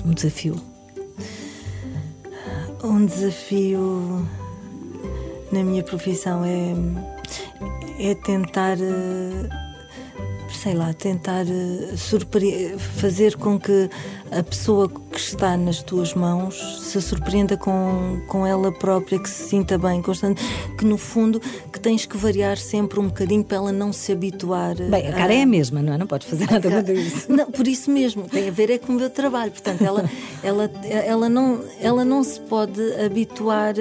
um 0.05 0.13
desafio? 0.13 0.55
Um 2.81 3.05
desafio 3.05 4.25
na 5.51 5.63
minha 5.65 5.83
profissão 5.83 6.45
é, 6.45 6.73
é 7.99 8.15
tentar, 8.15 8.77
eh, 8.79 9.49
sei 10.49 10.75
lá, 10.75 10.93
tentar 10.93 11.45
eh, 11.45 12.77
fazer 12.77 13.35
com 13.35 13.59
que 13.59 13.89
a 14.31 14.41
pessoa 14.43 14.89
que 14.89 15.19
está 15.19 15.57
nas 15.57 15.83
tuas 15.83 16.13
mãos 16.13 16.55
se 16.83 17.01
surpreenda 17.01 17.57
com, 17.57 18.21
com 18.29 18.47
ela 18.47 18.71
própria, 18.71 19.19
que 19.19 19.29
se 19.29 19.49
sinta 19.49 19.77
bem, 19.77 20.01
constante, 20.01 20.41
que 20.77 20.85
no 20.85 20.97
fundo 20.97 21.41
tens 21.86 22.04
que 22.04 22.17
variar 22.17 22.58
sempre 22.58 23.00
um 23.00 23.06
bocadinho 23.10 23.43
para 23.43 23.58
ela 23.58 23.71
não 23.71 23.93
se 23.93 24.12
habituar. 24.12 24.76
Bem, 24.76 25.08
a 25.08 25.13
cara 25.13 25.32
a... 25.32 25.36
é 25.36 25.43
a 25.43 25.45
mesma, 25.45 25.84
não 25.84 25.93
é? 25.93 26.00
Não 26.00 26.08
podes 26.08 26.28
fazer 26.28 26.50
nada 26.50 26.84
com 26.84 26.91
isso. 26.91 27.32
Não, 27.32 27.45
por 27.52 27.67
isso 27.67 27.91
mesmo, 27.91 28.24
tem 28.24 28.48
a 28.48 28.52
ver 28.52 28.71
é 28.71 28.80
com 28.80 28.91
o 28.91 28.95
meu 28.95 29.08
trabalho. 29.08 29.52
Portanto, 29.52 29.84
ela, 29.84 30.10
ela, 30.41 30.71
ela, 30.84 31.30
não, 31.30 31.62
ela 31.80 32.04
não 32.04 32.24
se 32.24 32.39
pode 32.39 32.82
habituar 32.95 33.76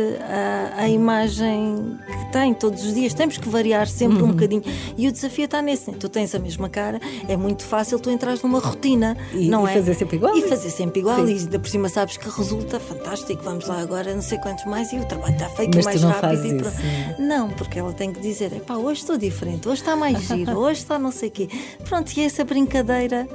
à, 0.77 0.87
imagem 0.87 1.99
que 2.07 2.33
tem 2.33 2.53
todos 2.53 2.85
os 2.85 2.93
dias. 2.93 3.15
Temos 3.15 3.39
que 3.39 3.49
variar 3.49 3.89
sempre 3.89 4.19
uhum. 4.19 4.29
um 4.29 4.33
bocadinho. 4.33 4.63
E 4.99 5.09
o 5.09 5.13
desafio 5.13 5.47
está 5.47 5.63
nesse. 5.63 5.91
Tu 5.93 6.09
tens 6.11 6.35
a 6.35 6.39
mesma 6.39 6.69
cara, 6.69 7.01
é 7.27 7.39
muito 7.39 7.65
fácil 7.65 7.99
tu 7.99 8.11
entras 8.11 8.43
numa 8.43 8.59
rotina, 8.59 9.17
e, 9.33 9.49
não 9.49 9.67
e 9.67 9.71
é? 9.71 9.75
fazer 9.77 9.95
sempre 9.95 10.17
igual 10.17 10.37
e 10.37 10.43
fazer 10.43 10.69
sempre 10.69 11.01
igual 11.01 11.25
Sim. 11.25 11.33
e 11.33 11.39
ainda 11.39 11.59
por 11.59 11.69
cima 11.71 11.89
sabes 11.89 12.19
que 12.19 12.29
resulta 12.29 12.79
fantástico, 12.79 13.43
vamos 13.43 13.67
lá 13.67 13.81
agora, 13.81 14.15
não 14.15 14.21
sei 14.21 14.37
quantos 14.37 14.67
mais 14.67 14.93
e 14.93 14.97
o 14.97 15.07
trabalho 15.07 15.33
está 15.33 15.49
feito 15.49 15.75
Mas 15.77 15.87
mais 15.87 16.03
rápido. 16.03 16.45
isso, 16.45 16.75
não, 17.19 17.49
porque 17.49 17.79
ela 17.79 17.94
tem 17.95 18.13
que 18.13 18.21
dizer, 18.21 18.51
pá, 18.67 18.77
hoje 18.77 19.01
estou 19.01 19.17
diferente, 19.17 19.69
hoje 19.69 19.81
está 19.81 19.97
mais 19.97 20.21
giro, 20.23 20.59
hoje 20.59 20.81
está 20.81 20.99
não 20.99 21.11
sei 21.11 21.29
o 21.29 21.33
quê. 21.33 21.49
Pronto, 21.85 22.13
e 22.17 22.21
é 22.21 22.25
essa 22.25 22.45
brincadeira 22.45 23.29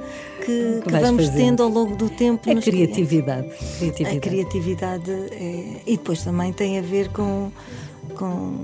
que, 0.44 0.80
que, 0.82 0.82
que 0.82 0.98
vamos 0.98 1.28
tendo 1.30 1.62
ao 1.62 1.68
longo 1.68 1.96
do 1.96 2.08
tempo. 2.08 2.48
É 2.48 2.54
criatividade. 2.54 3.48
criatividade. 3.78 4.16
A 4.16 4.20
criatividade 4.20 5.10
é... 5.10 5.80
e 5.86 5.96
depois 5.96 6.22
também 6.22 6.52
tem 6.52 6.78
a 6.78 6.82
ver 6.82 7.08
com 7.08 7.50
com, 8.20 8.54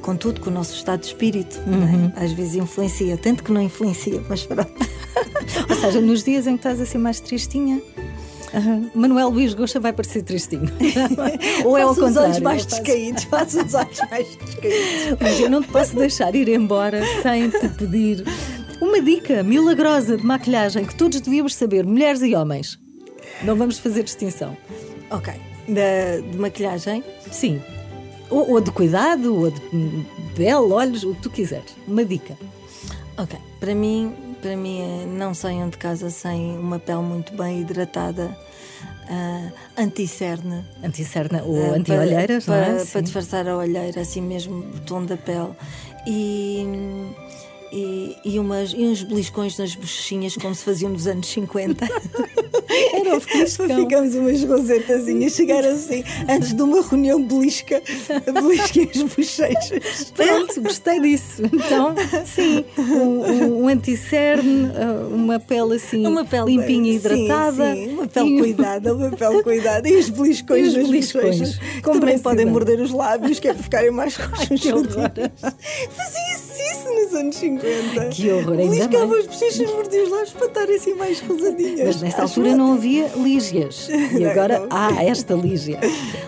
com 0.00 0.16
tudo, 0.16 0.40
com 0.40 0.50
o 0.50 0.52
nosso 0.52 0.74
estado 0.74 1.00
de 1.00 1.06
espírito. 1.06 1.58
É? 1.58 1.70
Uhum. 1.70 2.12
É? 2.16 2.24
Às 2.24 2.32
vezes 2.32 2.54
influencia, 2.54 3.16
tanto 3.16 3.42
que 3.42 3.50
não 3.50 3.60
influencia, 3.60 4.22
mas 4.28 4.44
pronto. 4.44 4.72
Ou 5.68 5.76
seja, 5.76 6.00
nos 6.00 6.22
dias 6.22 6.46
em 6.46 6.52
que 6.52 6.58
estás 6.58 6.80
assim 6.80 6.98
mais 6.98 7.18
tristinha. 7.20 7.80
Uhum. 8.56 8.90
Manuel 8.94 9.28
Luís 9.28 9.52
Gosta 9.52 9.78
vai 9.78 9.92
parecer 9.92 10.22
tristinho. 10.22 10.70
Ou 11.64 11.76
é 11.76 11.82
ao 11.82 11.88
contrário? 11.88 12.10
os 12.10 12.16
olhos 12.16 12.40
mais 12.40 12.64
descaídos, 12.64 13.24
faz 13.24 13.54
os 13.54 13.74
olhos 13.74 14.00
mais 14.10 14.26
descaídos. 14.36 15.18
Mas 15.20 15.40
eu 15.40 15.50
não 15.50 15.60
te 15.60 15.68
posso 15.68 15.94
deixar 15.94 16.34
ir 16.34 16.48
embora 16.48 17.02
sem 17.22 17.50
te 17.50 17.68
pedir 17.68 18.24
uma 18.80 19.00
dica 19.00 19.42
milagrosa 19.42 20.16
de 20.16 20.24
maquilhagem 20.24 20.86
que 20.86 20.94
todos 20.94 21.20
devíamos 21.20 21.54
saber, 21.54 21.84
mulheres 21.84 22.22
e 22.22 22.34
homens. 22.34 22.78
Não 23.42 23.56
vamos 23.56 23.78
fazer 23.78 24.02
distinção. 24.02 24.56
Ok. 25.10 25.34
De, 25.68 26.22
de 26.22 26.38
maquilhagem? 26.38 27.04
Sim. 27.30 27.60
Ou, 28.30 28.52
ou, 28.52 28.60
de 28.60 28.70
cuidado, 28.70 29.36
ou 29.36 29.50
de 29.50 29.60
pele, 30.34 30.72
olhos, 30.72 31.04
o 31.04 31.14
que 31.14 31.22
tu 31.22 31.30
quiseres. 31.30 31.76
Uma 31.86 32.04
dica. 32.04 32.36
Ok. 33.18 33.38
Para 33.60 33.74
mim, 33.74 34.12
para 34.40 34.56
mim 34.56 34.80
é 34.80 35.06
não 35.06 35.34
saiam 35.34 35.68
de 35.68 35.76
casa 35.76 36.10
sem 36.10 36.58
uma 36.58 36.78
pele 36.78 37.02
muito 37.02 37.34
bem 37.34 37.60
hidratada. 37.60 38.36
Uh, 39.08 39.52
anti-cerne. 39.76 40.64
Anti-cerne 40.82 41.40
ou 41.42 41.54
uh, 41.54 41.74
anti-olheiras, 41.74 42.44
para, 42.44 42.56
não 42.56 42.62
é? 42.62 42.74
Para, 42.76 42.86
para 42.86 43.00
disfarçar 43.02 43.48
a 43.48 43.56
olheira, 43.56 44.00
assim 44.00 44.20
mesmo, 44.20 44.58
o 44.58 44.80
tom 44.80 45.04
da 45.04 45.16
pele. 45.16 45.50
E 46.06 46.64
e, 47.72 48.16
e, 48.24 48.38
umas, 48.38 48.72
e 48.72 48.84
uns 48.86 49.02
beliscões 49.02 49.58
nas 49.58 49.74
bochechinhas 49.74 50.36
como 50.36 50.54
se 50.54 50.64
faziam 50.64 50.90
nos 50.90 51.06
anos 51.06 51.26
50. 51.28 51.86
Era 52.92 53.16
o 53.16 53.20
Ficamos 53.20 54.14
umas 54.14 54.42
rosetazinhas, 54.42 55.34
chegar 55.34 55.64
assim, 55.64 56.04
antes 56.28 56.52
de 56.52 56.62
uma 56.62 56.82
reunião 56.82 57.22
belisca, 57.22 57.82
belisquem 58.32 58.90
as 58.94 59.02
bochechas. 59.02 60.12
Pronto, 60.14 60.60
gostei 60.60 61.00
disso. 61.00 61.42
Então, 61.44 61.94
sim, 62.24 62.64
um, 62.78 63.62
um 63.62 63.68
anticerne, 63.68 64.70
uh, 64.70 65.14
uma 65.14 65.38
pele 65.38 65.76
assim 65.76 66.06
uma 66.06 66.24
pele, 66.24 66.56
limpinha 66.56 66.92
e 66.92 66.96
hidratada. 66.96 67.74
Sim, 67.74 67.84
sim, 67.86 67.94
uma 67.94 68.06
pele 68.06 68.38
cuidada, 68.38 68.94
uma 68.94 69.10
pele 69.16 69.42
cuidada. 69.42 69.88
E 69.88 69.96
os 69.96 70.08
beliscões 70.08 70.66
e 70.66 70.68
os 70.68 70.74
nas 70.74 70.86
beliscões, 70.86 71.38
bochechas. 71.38 71.82
Também 71.82 72.18
podem 72.18 72.46
morder 72.46 72.80
os 72.80 72.90
lábios, 72.90 73.38
que 73.38 73.48
é 73.48 73.54
para 73.54 73.62
ficarem 73.62 73.90
mais 73.90 74.16
roxos. 74.16 74.60
Fazia-se 75.90 76.34
isso 76.34 76.55
nos 77.06 77.14
anos 77.14 77.36
50. 77.36 78.08
Que 78.10 78.30
horror, 78.30 78.58
ainda 78.58 78.74
Liscava 78.74 79.16
as 79.16 79.26
bochechas, 79.26 79.70
mordia 79.72 80.02
os 80.02 80.10
lábios 80.10 80.32
para 80.32 80.46
estar 80.46 80.70
assim 80.70 80.94
mais 80.94 81.20
rosadinhas. 81.20 81.86
Mas 81.86 82.02
nessa 82.02 82.22
altura 82.22 82.56
não 82.56 82.74
havia 82.74 83.08
Lígias. 83.16 83.88
E 83.88 84.24
agora 84.26 84.66
há 84.70 85.04
esta 85.04 85.34
Lígia. 85.34 85.80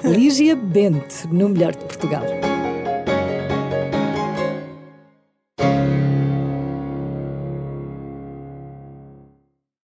Lígia 0.04 0.54
Bente, 0.54 1.26
no 1.30 1.48
melhor 1.48 1.72
de 1.72 1.84
Portugal. 1.84 2.24